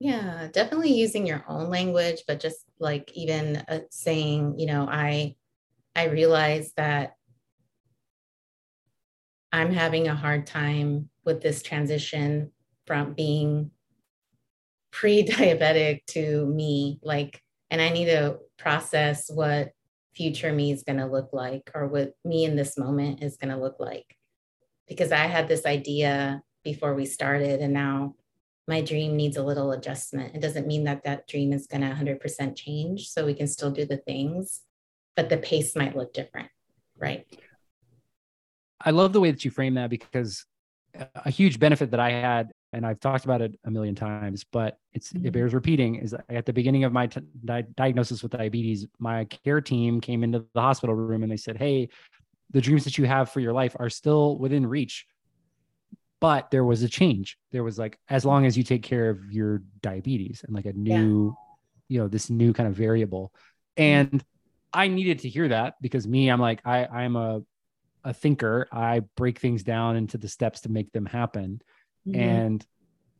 Yeah, 0.00 0.48
definitely 0.52 0.92
using 0.94 1.26
your 1.26 1.44
own 1.48 1.70
language, 1.70 2.22
but 2.26 2.38
just 2.38 2.64
like 2.78 3.10
even 3.14 3.56
uh, 3.68 3.80
saying, 3.90 4.58
you 4.58 4.66
know, 4.66 4.86
I 4.88 5.34
I 5.96 6.04
realize 6.06 6.72
that 6.76 7.14
I'm 9.52 9.72
having 9.72 10.08
a 10.08 10.14
hard 10.14 10.46
time 10.46 11.08
with 11.28 11.42
this 11.42 11.62
transition 11.62 12.50
from 12.86 13.12
being 13.12 13.70
pre-diabetic 14.90 16.04
to 16.06 16.46
me 16.46 16.98
like 17.02 17.42
and 17.70 17.82
I 17.82 17.90
need 17.90 18.06
to 18.06 18.38
process 18.56 19.30
what 19.30 19.72
future 20.14 20.52
me 20.52 20.72
is 20.72 20.82
going 20.82 20.98
to 20.98 21.06
look 21.06 21.28
like 21.32 21.70
or 21.74 21.86
what 21.86 22.14
me 22.24 22.44
in 22.44 22.56
this 22.56 22.78
moment 22.78 23.22
is 23.22 23.36
going 23.36 23.54
to 23.54 23.60
look 23.60 23.76
like 23.78 24.16
because 24.88 25.12
I 25.12 25.26
had 25.26 25.48
this 25.48 25.66
idea 25.66 26.42
before 26.64 26.94
we 26.94 27.04
started 27.04 27.60
and 27.60 27.74
now 27.74 28.14
my 28.66 28.80
dream 28.80 29.14
needs 29.14 29.36
a 29.36 29.42
little 29.42 29.72
adjustment. 29.72 30.34
It 30.34 30.40
doesn't 30.40 30.66
mean 30.66 30.84
that 30.84 31.04
that 31.04 31.26
dream 31.28 31.52
is 31.52 31.66
going 31.66 31.80
to 31.80 31.88
100% 31.88 32.56
change. 32.56 33.08
So 33.08 33.24
we 33.24 33.32
can 33.32 33.46
still 33.46 33.70
do 33.70 33.86
the 33.86 33.96
things, 33.96 34.62
but 35.16 35.30
the 35.30 35.38
pace 35.38 35.74
might 35.74 35.96
look 35.96 36.12
different. 36.12 36.50
Right. 36.98 37.26
I 38.80 38.90
love 38.90 39.12
the 39.12 39.20
way 39.20 39.30
that 39.30 39.44
you 39.44 39.50
frame 39.50 39.74
that 39.74 39.88
because 39.90 40.44
a 41.14 41.30
huge 41.30 41.58
benefit 41.58 41.90
that 41.92 42.00
I 42.00 42.10
had, 42.10 42.50
and 42.72 42.86
I've 42.86 43.00
talked 43.00 43.24
about 43.24 43.40
it 43.40 43.58
a 43.64 43.70
million 43.70 43.94
times, 43.94 44.44
but 44.50 44.78
it's 44.92 45.12
it 45.12 45.22
Mhm. 45.22 45.32
bears 45.32 45.54
repeating, 45.54 45.96
is 45.96 46.14
at 46.28 46.46
the 46.46 46.52
beginning 46.52 46.84
of 46.84 46.92
my 46.92 47.06
t- 47.06 47.20
di- 47.44 47.62
diagnosis 47.76 48.22
with 48.22 48.32
diabetes, 48.32 48.86
my 48.98 49.24
care 49.24 49.60
team 49.60 50.00
came 50.00 50.22
into 50.24 50.46
the 50.54 50.60
hospital 50.60 50.94
room 50.94 51.22
and 51.22 51.30
they 51.32 51.36
said, 51.36 51.56
"Hey, 51.56 51.88
the 52.50 52.60
dreams 52.60 52.84
that 52.84 52.98
you 52.98 53.06
have 53.06 53.30
for 53.30 53.40
your 53.40 53.52
life 53.52 53.76
are 53.78 53.90
still 53.90 54.38
within 54.38 54.66
reach." 54.66 55.06
But 56.20 56.50
there 56.50 56.64
was 56.64 56.82
a 56.82 56.88
change. 56.88 57.38
There 57.52 57.62
was 57.62 57.78
like, 57.78 57.98
as 58.08 58.24
long 58.24 58.44
as 58.44 58.56
you 58.58 58.64
take 58.64 58.82
care 58.82 59.08
of 59.10 59.30
your 59.30 59.62
diabetes 59.82 60.42
and 60.44 60.54
like 60.54 60.66
a 60.66 60.72
new, 60.72 61.36
you 61.88 62.00
know, 62.00 62.08
this 62.08 62.28
new 62.28 62.52
kind 62.52 62.68
of 62.68 62.74
variable. 62.74 63.32
And 63.76 64.24
I 64.72 64.88
needed 64.88 65.20
to 65.20 65.28
hear 65.28 65.48
that 65.48 65.74
because 65.80 66.08
me, 66.08 66.28
I'm 66.28 66.40
like, 66.40 66.60
I, 66.64 66.86
I'm 66.86 67.14
a 67.14 67.42
a 68.08 68.12
thinker 68.12 68.66
i 68.72 69.00
break 69.16 69.38
things 69.38 69.62
down 69.62 69.94
into 69.96 70.16
the 70.18 70.28
steps 70.28 70.60
to 70.62 70.68
make 70.70 70.90
them 70.92 71.06
happen. 71.06 71.60
Mhm. 72.06 72.16
and 72.16 72.66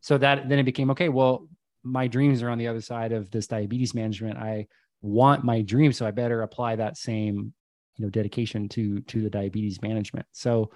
so 0.01 0.17
that 0.19 0.49
then 0.49 0.59
it 0.59 0.65
became 0.65 0.91
okay 0.91 1.09
well 1.09 1.49
my 1.85 2.07
dreams 2.07 2.43
are 2.43 2.51
on 2.51 2.59
the 2.59 2.69
other 2.69 2.81
side 2.81 3.13
of 3.13 3.31
this 3.31 3.47
diabetes 3.47 3.95
management. 3.95 4.37
I 4.37 4.67
want 5.01 5.45
my 5.45 5.63
dream, 5.63 5.93
so 5.93 6.07
i 6.07 6.11
better 6.11 6.43
apply 6.43 6.77
that 6.77 6.97
same 6.97 7.53
you 7.97 8.05
know 8.05 8.11
dedication 8.11 8.69
to 8.71 9.01
to 9.03 9.23
the 9.23 9.31
diabetes 9.31 9.81
management. 9.83 10.27
So 10.33 10.71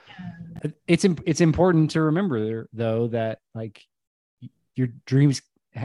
uh, 0.65 0.69
it's 0.87 1.05
it's 1.05 1.41
important 1.41 1.91
to 1.93 2.03
remember 2.03 2.69
though 2.73 3.09
that 3.09 3.39
like 3.55 3.83
your 4.75 4.89
dreams 5.07 5.43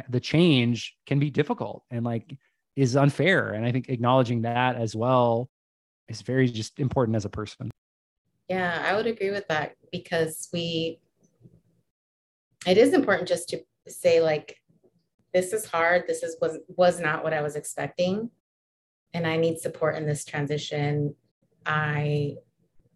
the 0.09 0.19
change 0.19 0.95
can 1.05 1.19
be 1.19 1.29
difficult 1.29 1.83
and 1.91 2.05
like 2.05 2.35
is 2.75 2.95
unfair. 2.95 3.53
And 3.53 3.65
i 3.65 3.71
think 3.71 3.89
acknowledging 3.89 4.43
that 4.43 4.75
as 4.75 4.95
well 4.95 5.49
is 6.09 6.21
very 6.21 6.47
just 6.47 6.79
important 6.79 7.15
as 7.15 7.25
a 7.25 7.29
person 7.29 7.69
Yeah, 8.49 8.83
I 8.85 8.95
would 8.95 9.07
agree 9.07 9.31
with 9.31 9.47
that 9.49 9.75
because 9.91 10.49
we, 10.53 10.99
it 12.65 12.77
is 12.77 12.93
important 12.93 13.27
just 13.27 13.49
to 13.49 13.61
say 13.87 14.21
like, 14.21 14.57
this 15.33 15.53
is 15.53 15.65
hard. 15.65 16.05
This 16.07 16.23
is 16.23 16.37
was 16.41 16.57
was 16.67 16.99
not 16.99 17.23
what 17.23 17.33
I 17.33 17.41
was 17.41 17.55
expecting, 17.55 18.31
and 19.13 19.27
I 19.27 19.37
need 19.37 19.59
support 19.59 19.95
in 19.95 20.07
this 20.07 20.25
transition. 20.25 21.13
I, 21.65 22.35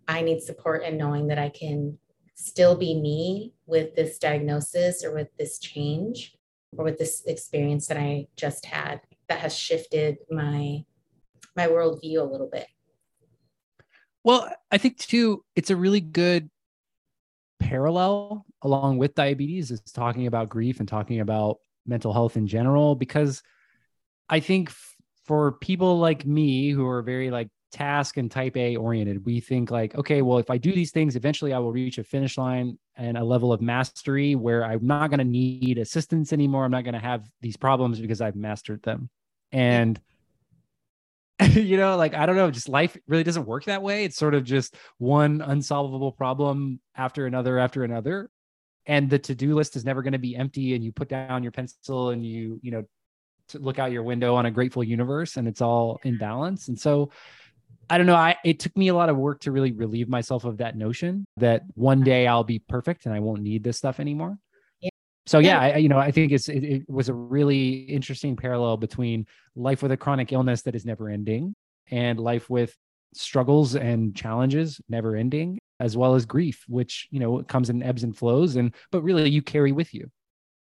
I 0.08 0.22
need 0.22 0.42
support 0.42 0.84
in 0.84 0.98
knowing 0.98 1.28
that 1.28 1.38
I 1.38 1.50
can 1.50 1.98
still 2.36 2.76
be 2.76 3.00
me 3.00 3.54
with 3.68 3.96
this 3.96 4.18
diagnosis 4.18 5.04
or 5.04 5.14
with 5.14 5.28
this 5.38 5.60
change 5.60 6.36
or 6.78 6.86
with 6.86 6.98
this 6.98 7.24
experience 7.28 7.88
that 7.88 7.98
I 7.98 8.28
just 8.36 8.66
had 8.66 9.02
that 9.28 9.40
has 9.40 9.56
shifted 9.56 10.18
my 10.30 10.84
my 11.56 11.68
worldview 11.68 12.20
a 12.20 12.32
little 12.32 12.50
bit. 12.52 12.68
Well, 14.24 14.52
I 14.72 14.78
think 14.78 14.98
too, 14.98 15.44
it's 15.56 15.70
a 15.70 15.76
really 15.76 16.02
good 16.02 16.50
parallel 17.60 18.46
along 18.62 18.98
with 18.98 19.16
diabetes 19.16 19.72
is 19.72 19.82
talking 19.82 20.28
about 20.28 20.50
grief 20.50 20.80
and 20.80 20.88
talking 20.88 21.20
about 21.20 21.58
mental 21.86 22.14
health 22.14 22.38
in 22.38 22.48
general 22.48 22.96
because 22.96 23.42
I 24.30 24.40
think 24.40 24.70
f- 24.70 24.96
for 25.26 25.54
people 25.54 26.00
like 26.00 26.26
me 26.26 26.70
who 26.72 26.88
are 26.88 27.02
very 27.02 27.32
like 27.32 27.50
task 27.72 28.18
and 28.18 28.30
type 28.30 28.56
A 28.58 28.76
oriented, 28.76 29.26
we 29.26 29.40
think 29.40 29.72
like, 29.72 29.96
okay, 29.96 30.22
well, 30.22 30.38
if 30.38 30.50
I 30.50 30.58
do 30.58 30.72
these 30.72 30.92
things, 30.92 31.16
eventually 31.16 31.54
I 31.54 31.60
will 31.60 31.72
reach 31.72 31.98
a 31.98 32.04
finish 32.04 32.38
line 32.38 32.78
and 32.96 33.18
a 33.18 33.24
level 33.24 33.54
of 33.54 33.62
mastery 33.62 34.36
where 34.36 34.64
I'm 34.64 34.86
not 34.86 35.10
going 35.10 35.20
to 35.20 35.24
need 35.24 35.78
assistance 35.78 36.34
anymore. 36.34 36.66
I'm 36.66 36.72
not 36.72 36.84
going 36.84 36.94
to 36.94 37.00
have 37.00 37.28
these 37.42 37.58
problems 37.58 38.00
because 38.00 38.22
I've 38.22 38.36
mastered 38.36 38.84
them. 38.84 39.10
And 39.52 40.00
you 41.52 41.78
know, 41.78 41.96
like 41.98 42.14
I 42.14 42.26
don't 42.26 42.36
know, 42.36 42.52
just 42.52 42.70
life 42.70 42.98
really 43.08 43.24
doesn't 43.24 43.46
work 43.46 43.66
that 43.66 43.82
way. 43.82 44.04
It's 44.04 44.18
sort 44.18 44.36
of 44.36 44.44
just 44.44 44.76
one 44.98 45.42
unsolvable 45.42 46.12
problem 46.12 46.80
after 46.96 47.26
another 47.26 47.58
after 47.58 47.84
another. 47.84 48.30
And 48.86 49.10
the 49.10 49.20
to-do 49.20 49.56
list 49.56 49.76
is 49.76 49.86
never 49.86 50.02
going 50.02 50.14
to 50.14 50.20
be 50.20 50.36
empty 50.36 50.74
and 50.74 50.84
you 50.84 50.92
put 50.92 51.08
down 51.08 51.44
your 51.44 51.52
pencil 51.52 52.10
and 52.10 52.26
you, 52.26 52.60
you 52.64 52.72
know, 52.72 52.84
to 53.50 53.60
look 53.60 53.80
out 53.80 53.92
your 53.92 54.04
window 54.04 54.36
on 54.36 54.46
a 54.46 54.52
grateful 54.52 54.84
universe 54.84 55.38
and 55.38 55.48
it's 55.48 55.62
all 55.62 56.00
in 56.04 56.18
balance. 56.18 56.68
And 56.68 56.80
so 56.80 57.12
I 57.90 57.98
don't 57.98 58.08
know, 58.08 58.16
I 58.16 58.38
it 58.44 58.60
took 58.60 58.76
me 58.76 58.88
a 58.88 58.96
lot 58.96 59.10
of 59.10 59.18
work 59.18 59.42
to 59.42 59.52
really 59.52 59.72
relieve 59.72 60.10
myself 60.10 60.46
of 60.46 60.58
that 60.58 60.78
notion 60.78 61.26
that 61.38 61.64
one 61.76 62.00
mm-hmm. 62.00 62.06
day 62.06 62.28
I'll 62.28 62.44
be 62.44 62.60
perfect 62.60 63.06
and 63.06 63.14
I 63.14 63.20
won't 63.20 63.42
need 63.42 63.64
this 63.64 63.78
stuff 63.78 64.00
anymore. 64.00 64.38
So 65.28 65.40
yeah, 65.40 65.60
I, 65.60 65.78
you 65.78 65.90
know, 65.90 66.00
I 66.00 66.12
think 66.12 66.32
it's 66.32 66.50
it, 66.50 66.64
it 66.64 66.90
was 66.90 67.10
a 67.10 67.14
really 67.14 67.82
interesting 67.82 68.36
parallel 68.36 68.78
between 68.78 69.28
life 69.56 69.84
with 69.84 69.92
a 69.92 69.98
chronic 69.98 70.32
illness 70.32 70.64
that 70.64 70.76
is 70.76 70.86
never 70.86 71.10
ending 71.10 71.56
and 71.90 72.20
life 72.20 72.50
with 72.50 72.76
struggles 73.14 73.76
and 73.76 74.16
challenges 74.16 74.80
never 74.88 75.18
ending 75.18 75.60
as 75.82 75.98
well 75.98 76.16
as 76.16 76.26
grief 76.26 76.64
which 76.70 77.10
you 77.12 77.20
know 77.20 77.44
comes 77.44 77.70
in 77.70 77.84
ebbs 77.84 78.04
and 78.04 78.18
flows 78.18 78.56
and 78.56 78.74
but 78.90 79.02
really 79.02 79.30
you 79.30 79.42
carry 79.42 79.74
with 79.74 79.94
you 79.94 80.10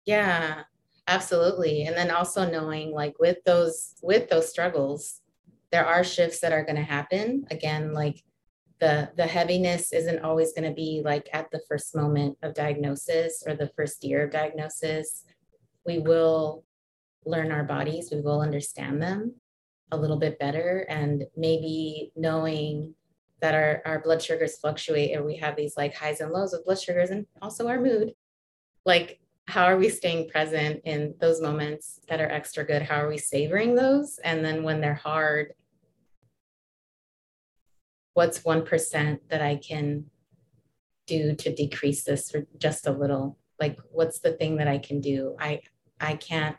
Yeah, 0.05 0.63
absolutely. 1.07 1.85
And 1.85 1.97
then 1.97 2.11
also 2.11 2.51
knowing 2.51 2.93
like 2.93 3.15
with 3.21 3.39
those 3.45 3.95
with 4.03 4.29
those 4.29 4.49
struggles, 4.49 5.21
there 5.71 5.87
are 5.87 6.05
shifts 6.05 6.41
that 6.41 6.53
are 6.53 6.65
going 6.65 6.77
to 6.77 6.83
happen. 6.83 7.47
Again, 7.51 7.93
like 7.93 8.23
the 8.83 9.09
the 9.17 9.27
heaviness 9.27 9.93
isn't 9.93 10.25
always 10.25 10.53
going 10.53 10.69
to 10.69 10.75
be 10.75 11.03
like 11.05 11.29
at 11.33 11.49
the 11.53 11.61
first 11.69 11.95
moment 11.95 12.37
of 12.43 12.53
diagnosis 12.53 13.45
or 13.47 13.55
the 13.55 13.71
first 13.77 14.03
year 14.03 14.25
of 14.25 14.33
diagnosis. 14.33 15.25
We 15.87 16.01
will 16.01 16.65
learn 17.25 17.53
our 17.53 17.63
bodies, 17.63 18.11
we 18.11 18.21
will 18.21 18.41
understand 18.41 19.01
them 19.01 19.37
a 19.93 19.97
little 19.97 20.17
bit 20.17 20.37
better 20.41 20.85
and 20.89 21.25
maybe 21.37 22.11
knowing 22.17 22.95
that 23.41 23.55
our, 23.55 23.83
our 23.85 24.01
blood 24.01 24.21
sugars 24.21 24.59
fluctuate 24.59 25.17
or 25.17 25.23
we 25.23 25.37
have 25.37 25.55
these 25.55 25.77
like 25.77 25.95
highs 25.95 26.21
and 26.21 26.33
lows 26.33 26.53
of 26.53 26.65
blood 26.65 26.81
sugars 26.81 27.11
and 27.11 27.27
also 27.41 27.69
our 27.69 27.81
mood 27.81 28.15
like 28.85 29.21
how 29.47 29.65
are 29.65 29.77
we 29.77 29.89
staying 29.89 30.29
present 30.29 30.81
in 30.85 31.15
those 31.21 31.41
moments 31.41 32.01
that 32.09 32.21
are 32.21 32.31
extra 32.31 32.65
good 32.65 32.83
how 32.83 32.97
are 32.97 33.09
we 33.09 33.19
savoring 33.19 33.75
those 33.75 34.19
and 34.25 34.45
then 34.45 34.63
when 34.63 34.81
they're 34.81 34.95
hard 34.95 35.53
what's 38.15 38.41
1% 38.41 39.19
that 39.29 39.43
i 39.43 39.57
can 39.57 40.05
do 41.07 41.35
to 41.35 41.55
decrease 41.55 42.05
this 42.05 42.31
for 42.31 42.47
just 42.59 42.87
a 42.87 42.93
little? 42.93 43.39
Like 43.61 43.79
what's 43.91 44.21
the 44.21 44.33
thing 44.33 44.57
that 44.57 44.69
i 44.69 44.79
can 44.79 45.01
do? 45.01 45.37
I 45.39 45.61
i 46.01 46.15
can't 46.15 46.57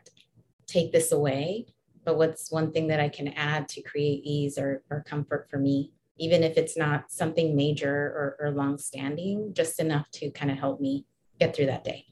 take 0.66 0.92
this 0.92 1.12
away 1.12 1.66
but 2.04 2.18
what's 2.18 2.50
one 2.50 2.70
thing 2.70 2.88
that 2.88 3.00
i 3.00 3.08
can 3.08 3.28
add 3.28 3.68
to 3.68 3.82
create 3.82 4.20
ease 4.24 4.58
or, 4.58 4.82
or 4.90 5.04
comfort 5.06 5.48
for 5.48 5.58
me? 5.58 5.92
Even 6.18 6.42
if 6.44 6.56
it's 6.56 6.76
not 6.76 7.10
something 7.10 7.56
major 7.56 7.90
or, 7.90 8.36
or 8.38 8.50
long 8.50 8.78
standing 8.78 9.52
just 9.52 9.80
enough 9.80 10.10
to 10.12 10.30
kind 10.30 10.50
of 10.50 10.58
help 10.58 10.80
me 10.80 11.06
get 11.40 11.56
through 11.56 11.66
that 11.66 11.82
day. 11.82 12.04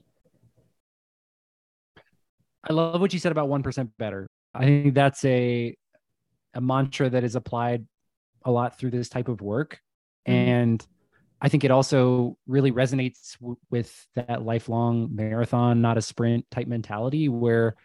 I 2.69 2.73
love 2.73 2.99
what 2.99 3.13
you 3.13 3.19
said 3.19 3.31
about 3.31 3.49
1% 3.49 3.89
better. 3.97 4.27
I 4.53 4.65
think 4.65 4.93
that's 4.93 5.23
a 5.25 5.75
a 6.55 6.61
mantra 6.61 7.09
that 7.09 7.23
is 7.23 7.35
applied 7.35 7.85
a 8.45 8.51
lot 8.51 8.77
through 8.77 8.91
this 8.91 9.09
type 9.09 9.27
of 9.27 9.41
work. 9.41 9.79
Mhm. 10.27 10.33
and 10.33 10.87
I 11.41 11.49
think 11.49 11.63
it 11.65 11.71
also 11.71 12.37
really 12.47 12.71
resonates 12.71 13.37
w- 13.39 13.57
with 13.69 14.07
that 14.15 14.43
lifelong 14.43 15.15
marathon 15.15 15.81
not 15.81 15.97
a 15.97 16.01
sprint 16.01 16.49
type 16.51 16.67
mentality 16.67 17.29
where 17.29 17.75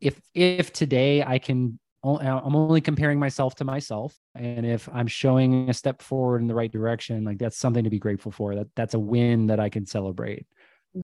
if 0.00 0.20
if 0.34 0.72
today 0.72 1.22
I 1.22 1.38
can 1.38 1.78
I'm 2.02 2.56
only 2.56 2.80
comparing 2.80 3.18
myself 3.18 3.56
to 3.56 3.64
myself 3.64 4.16
and 4.34 4.64
if 4.64 4.88
I'm 4.90 5.06
showing 5.06 5.68
a 5.68 5.74
step 5.74 6.00
forward 6.00 6.40
in 6.40 6.46
the 6.48 6.54
right 6.54 6.72
direction 6.72 7.24
like 7.24 7.38
that's 7.38 7.58
something 7.58 7.84
to 7.84 7.90
be 7.90 7.98
grateful 7.98 8.32
for. 8.32 8.54
That 8.54 8.68
that's 8.74 8.94
a 8.94 8.98
win 8.98 9.48
that 9.48 9.60
I 9.60 9.68
can 9.68 9.84
celebrate 9.84 10.46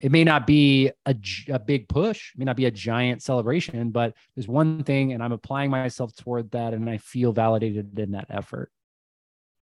it 0.00 0.10
may 0.10 0.24
not 0.24 0.46
be 0.46 0.90
a, 1.04 1.14
a 1.48 1.58
big 1.58 1.88
push, 1.88 2.32
may 2.36 2.44
not 2.44 2.56
be 2.56 2.64
a 2.64 2.70
giant 2.70 3.22
celebration, 3.22 3.90
but 3.90 4.14
there's 4.34 4.48
one 4.48 4.82
thing, 4.82 5.12
and 5.12 5.22
I'm 5.22 5.32
applying 5.32 5.70
myself 5.70 6.14
toward 6.16 6.50
that, 6.52 6.74
and 6.74 6.90
I 6.90 6.98
feel 6.98 7.32
validated 7.32 7.98
in 7.98 8.12
that 8.12 8.26
effort. 8.30 8.70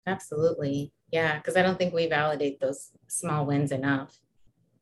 Absolutely. 0.07 0.93
Yeah. 1.13 1.37
Because 1.37 1.57
I 1.57 1.63
don't 1.63 1.79
think 1.79 1.95
we 1.95 2.07
validate 2.07 2.61
those 2.61 2.91
small 3.07 3.47
wins 3.47 3.73
enough. 3.73 4.19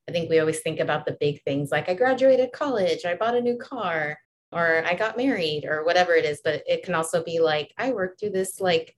I 0.09 0.13
think 0.13 0.29
we 0.29 0.41
always 0.41 0.61
think 0.61 0.81
about 0.81 1.07
the 1.07 1.17
big 1.21 1.43
things 1.43 1.71
like 1.71 1.89
I 1.89 1.95
graduated 1.95 2.53
college, 2.53 3.05
I 3.05 3.15
bought 3.15 3.37
a 3.37 3.41
new 3.41 3.57
car, 3.57 4.19
or 4.51 4.85
I 4.85 4.95
got 4.95 5.17
married, 5.17 5.65
or 5.65 5.85
whatever 5.85 6.15
it 6.15 6.25
is. 6.25 6.41
But 6.43 6.63
it 6.67 6.83
can 6.83 6.95
also 6.95 7.23
be 7.23 7.39
like 7.39 7.73
I 7.79 7.93
worked 7.93 8.21
through 8.21 8.31
this 8.31 8.61
like 8.61 8.97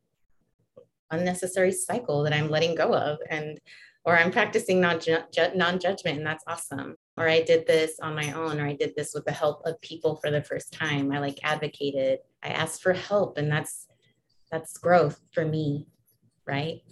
unnecessary 1.11 1.73
cycle 1.73 2.23
that 2.23 2.33
I'm 2.33 2.51
letting 2.51 2.75
go 2.75 2.95
of. 2.95 3.19
And 3.29 3.61
or 4.05 4.17
I'm 4.19 4.31
practicing 4.31 4.81
non 4.81 5.01
non-judgment, 5.55 6.19
and 6.19 6.27
that's 6.27 6.45
awesome. 6.47 6.97
Or 7.17 7.29
I 7.29 7.43
did 7.43 7.67
this 7.67 7.99
on 8.01 8.15
my 8.15 8.33
own, 8.33 8.61
or 8.61 8.67
I 8.67 8.75
did 8.75 8.95
this 8.97 9.13
with 9.15 9.25
the 9.25 9.33
help 9.33 9.63
of 9.65 9.81
people 9.81 10.17
for 10.17 10.31
the 10.31 10.43
first 10.43 10.73
time. 10.73 11.13
I 11.13 11.21
like 11.21 11.39
advocated. 11.43 12.19
I 12.43 12.49
asked 12.49 12.83
for 12.83 12.93
help, 12.93 13.39
and 13.39 13.51
that's 13.51 13.87
that's 14.51 14.77
growth 14.77 15.21
for 15.33 15.45
me, 15.45 15.87
right? 16.47 16.83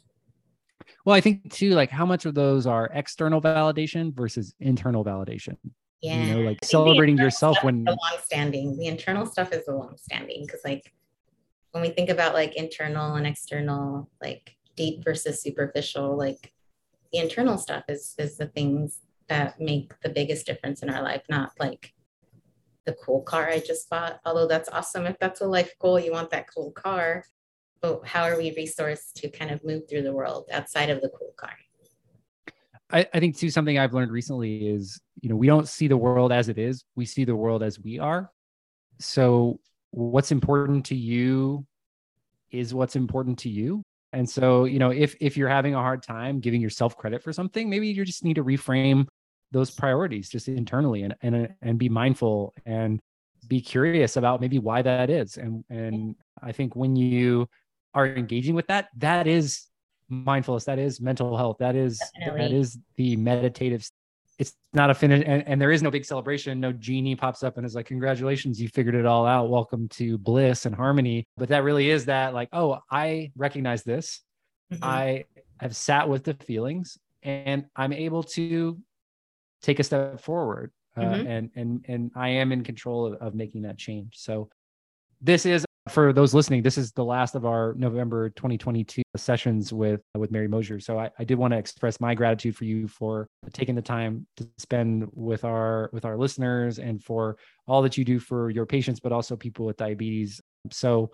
Well, 1.05 1.15
I 1.15 1.21
think 1.21 1.53
too, 1.53 1.71
like 1.71 1.91
how 1.91 2.07
much 2.07 2.25
of 2.25 2.35
those 2.35 2.67
are 2.67 2.91
external 2.95 3.41
validation 3.41 4.15
versus 4.15 4.55
internal 4.59 5.05
validation? 5.05 5.57
Yeah. 6.01 6.25
You 6.25 6.35
know, 6.35 6.39
like 6.39 6.45
I 6.45 6.49
think 6.49 6.61
the 6.63 6.67
celebrating 6.67 7.19
yourself 7.19 7.63
when 7.63 7.85
the 7.85 7.91
long 7.91 8.21
standing. 8.25 8.79
The 8.79 8.87
internal 8.87 9.27
stuff 9.27 9.53
is 9.53 9.67
the 9.67 9.75
long 9.77 9.97
standing 9.97 10.45
because 10.47 10.61
like 10.65 10.93
when 11.73 11.83
we 11.83 11.91
think 11.91 12.11
about 12.11 12.35
like 12.35 12.57
internal 12.57 13.15
and 13.15 13.27
external, 13.27 14.11
like 14.21 14.57
deep 14.77 15.05
versus 15.05 15.43
superficial, 15.43 16.17
like 16.17 16.53
the 17.13 17.19
internal 17.19 17.59
stuff 17.59 17.85
is 17.89 18.15
is 18.19 18.37
the 18.37 18.47
things 18.47 19.01
that 19.29 19.61
make 19.61 19.93
the 20.01 20.09
biggest 20.09 20.47
difference 20.47 20.83
in 20.83 20.91
our 20.91 21.03
life, 21.03 21.23
not 21.29 21.53
like 21.59 21.93
the 22.85 22.95
cool 23.05 23.23
car 23.23 23.49
I 23.49 23.61
just 23.61 23.89
bought. 23.89 24.21
Although 24.25 24.49
that's 24.49 24.69
awesome 24.69 25.07
if 25.07 25.19
that's 25.19 25.41
a 25.41 25.47
life 25.47 25.73
goal, 25.79 26.01
you 26.01 26.13
want 26.13 26.31
that 26.31 26.47
cool 26.53 26.73
car. 26.73 27.25
But 27.81 28.07
how 28.07 28.25
are 28.25 28.37
we 28.37 28.55
resourced 28.55 29.13
to 29.17 29.29
kind 29.29 29.51
of 29.51 29.65
move 29.65 29.89
through 29.89 30.03
the 30.03 30.13
world 30.13 30.47
outside 30.53 30.91
of 30.91 31.01
the 31.01 31.11
cool 31.11 31.33
car? 31.37 31.55
I, 32.91 33.07
I 33.13 33.21
think 33.21 33.37
too 33.37 33.51
something 33.51 33.79
I've 33.79 33.95
learned 33.95 34.13
recently 34.13 34.69
is 34.69 35.01
you 35.21 35.29
know 35.29 35.37
we 35.37 35.47
don't 35.47 35.69
see 35.69 35.89
the 35.89 35.97
world 35.97 36.33
as 36.33 36.49
it 36.49 36.59
is, 36.59 36.85
we 36.95 37.07
see 37.07 37.25
the 37.25 37.37
world 37.37 37.63
as 37.63 37.81
we 37.81 37.99
are. 37.99 38.31
So 38.99 39.61
what's 39.91 40.33
important 40.33 40.87
to 40.87 40.95
you 40.95 41.67
is 42.51 42.75
what's 42.75 42.97
important 42.97 43.39
to 43.41 43.49
you. 43.49 43.83
And 44.13 44.29
so, 44.29 44.65
you 44.65 44.79
know, 44.79 44.91
if 44.91 45.15
if 45.21 45.37
you're 45.37 45.49
having 45.49 45.75
a 45.75 45.79
hard 45.79 46.03
time 46.03 46.41
giving 46.41 46.61
yourself 46.61 46.97
credit 46.97 47.23
for 47.23 47.33
something, 47.33 47.69
maybe 47.71 47.89
you 47.89 48.05
just 48.05 48.25
need 48.25 48.35
to 48.35 48.45
reframe 48.45 49.07
those 49.53 49.71
priorities 49.71 50.29
just 50.29 50.49
internally 50.49 51.03
and 51.03 51.15
and 51.23 51.55
and 51.63 51.79
be 51.79 51.89
mindful 51.89 52.55
and 52.67 53.01
be 53.49 53.61
curious 53.61 54.17
about 54.17 54.41
maybe 54.41 54.59
why 54.59 54.83
that 54.83 55.11
is. 55.11 55.37
And 55.39 55.65
and 55.71 56.15
I 56.43 56.53
think 56.53 56.77
when 56.77 56.97
you 56.97 57.49
are 57.95 58.07
engaging 58.07 58.55
with 58.55 58.67
that, 58.69 58.89
that 58.99 59.27
is 59.27 59.67
mindfulness, 60.09 60.65
that 60.65 60.79
is 60.79 61.01
mental 61.01 61.37
health, 61.37 61.57
that 61.59 61.77
is 61.77 61.99
that 61.99 62.11
Definitely. 62.21 62.57
is 62.57 62.79
the 62.97 63.17
meditative 63.17 63.89
it's 64.39 64.55
not 64.73 64.91
a 64.91 64.95
finish 64.95 65.23
and, 65.27 65.47
and 65.47 65.61
there 65.61 65.71
is 65.71 65.83
no 65.83 65.91
big 65.91 66.05
celebration. 66.05 66.59
No 66.59 66.73
genie 66.73 67.15
pops 67.17 67.43
up 67.43 67.57
and 67.59 67.67
is 67.67 67.75
like 67.75 67.87
congratulations 67.87 68.61
you 68.61 68.69
figured 68.69 68.95
it 68.95 69.07
all 69.07 69.27
out. 69.27 69.51
Welcome 69.51 69.89
to 69.91 70.19
bliss 70.19 70.65
and 70.67 70.75
harmony. 70.75 71.27
But 71.37 71.49
that 71.51 71.63
really 71.65 71.91
is 71.91 72.07
that 72.07 72.35
like 72.35 72.49
oh 72.53 72.79
i 72.91 73.31
recognize 73.37 73.83
this. 73.83 74.23
Mhm. 74.73 74.79
i 74.83 75.25
have 75.61 75.77
sat 75.77 76.09
with 76.09 76.25
the 76.25 76.35
feelings 76.35 76.97
and 77.23 77.67
i'm 77.77 77.93
able 77.93 78.23
to 78.23 78.79
take 79.63 79.79
a 79.79 79.85
step 79.85 80.19
forward 80.21 80.73
uh, 80.97 81.03
Mhm. 81.03 81.27
and 81.29 81.51
and 81.55 81.85
and 81.89 82.11
i 82.17 82.29
am 82.31 82.53
in 82.53 82.65
control 82.65 83.07
of, 83.07 83.15
of 83.21 83.35
making 83.35 83.63
that 83.63 83.79
change. 83.79 84.15
So 84.17 84.49
this 85.21 85.47
is 85.47 85.65
for 85.89 86.13
those 86.13 86.33
listening, 86.33 86.63
this 86.63 86.79
is 86.79 86.93
the 86.93 87.05
last 87.05 87.35
of 87.35 87.45
our 87.45 87.75
November 87.77 88.31
2022 88.31 89.03
sessions 89.17 89.73
with 89.73 90.01
with 90.15 90.31
Mary 90.31 90.47
Mosier. 90.47 90.79
So 90.79 90.99
I, 90.99 91.11
I 91.19 91.25
did 91.25 91.39
want 91.39 91.53
to 91.53 91.59
express 91.59 92.01
my 92.01 92.15
gratitude 92.15 92.57
for 92.57 92.65
you 92.65 92.87
for 92.87 93.27
taking 93.53 93.75
the 93.75 93.83
time 93.83 94.27
to 94.37 94.49
spend 94.59 95.09
with 95.13 95.45
our 95.45 95.91
with 95.93 96.05
our 96.05 96.17
listeners 96.17 96.79
and 96.79 97.03
for 97.03 97.37
all 97.67 97.83
that 97.83 97.99
you 97.99 98.05
do 98.05 98.21
for 98.21 98.49
your 98.51 98.65
patients, 98.65 99.01
but 99.01 99.11
also 99.11 99.35
people 99.35 99.67
with 99.67 99.77
diabetes. 99.77 100.41
So 100.71 101.11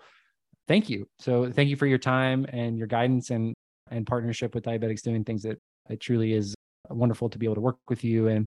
thank 0.67 0.87
you. 0.87 1.07
So 1.19 1.51
thank 1.51 1.69
you 1.69 1.75
for 1.75 1.87
your 1.87 1.97
time 1.97 2.45
and 2.49 2.77
your 2.77 2.87
guidance 2.87 3.31
and 3.31 3.55
and 3.89 4.05
partnership 4.05 4.53
with 4.53 4.65
diabetics 4.65 5.01
doing 5.01 5.23
things 5.23 5.41
that 5.43 5.57
it 5.89 5.99
truly 5.99 6.33
is 6.33 6.53
wonderful 6.89 7.29
to 7.29 7.39
be 7.39 7.47
able 7.47 7.55
to 7.55 7.61
work 7.61 7.77
with 7.87 8.03
you 8.03 8.27
and 8.27 8.45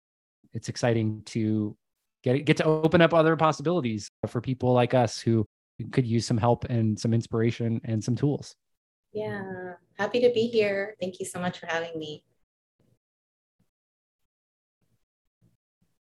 it's 0.53 0.69
exciting 0.69 1.23
to 1.25 1.77
get 2.23 2.45
get 2.45 2.59
to 2.59 2.65
open 2.65 3.01
up 3.01 3.13
other 3.13 3.37
possibilities 3.37 4.09
for 4.29 4.41
people 4.41 4.73
like 4.73 4.95
us 4.95 5.21
who 5.21 5.45
could 5.93 6.07
use 6.07 6.27
some 6.27 6.39
help 6.39 6.65
and 6.65 6.99
some 6.99 7.13
inspiration 7.13 7.81
and 7.85 8.03
some 8.03 8.17
tools. 8.17 8.57
Yeah, 9.13 9.75
happy 9.99 10.21
to 10.21 10.33
be 10.33 10.47
here. 10.47 10.97
Thank 11.01 11.21
you 11.21 11.27
so 11.27 11.39
much 11.39 11.59
for 11.59 11.67
having 11.67 11.99
me. 11.99 12.25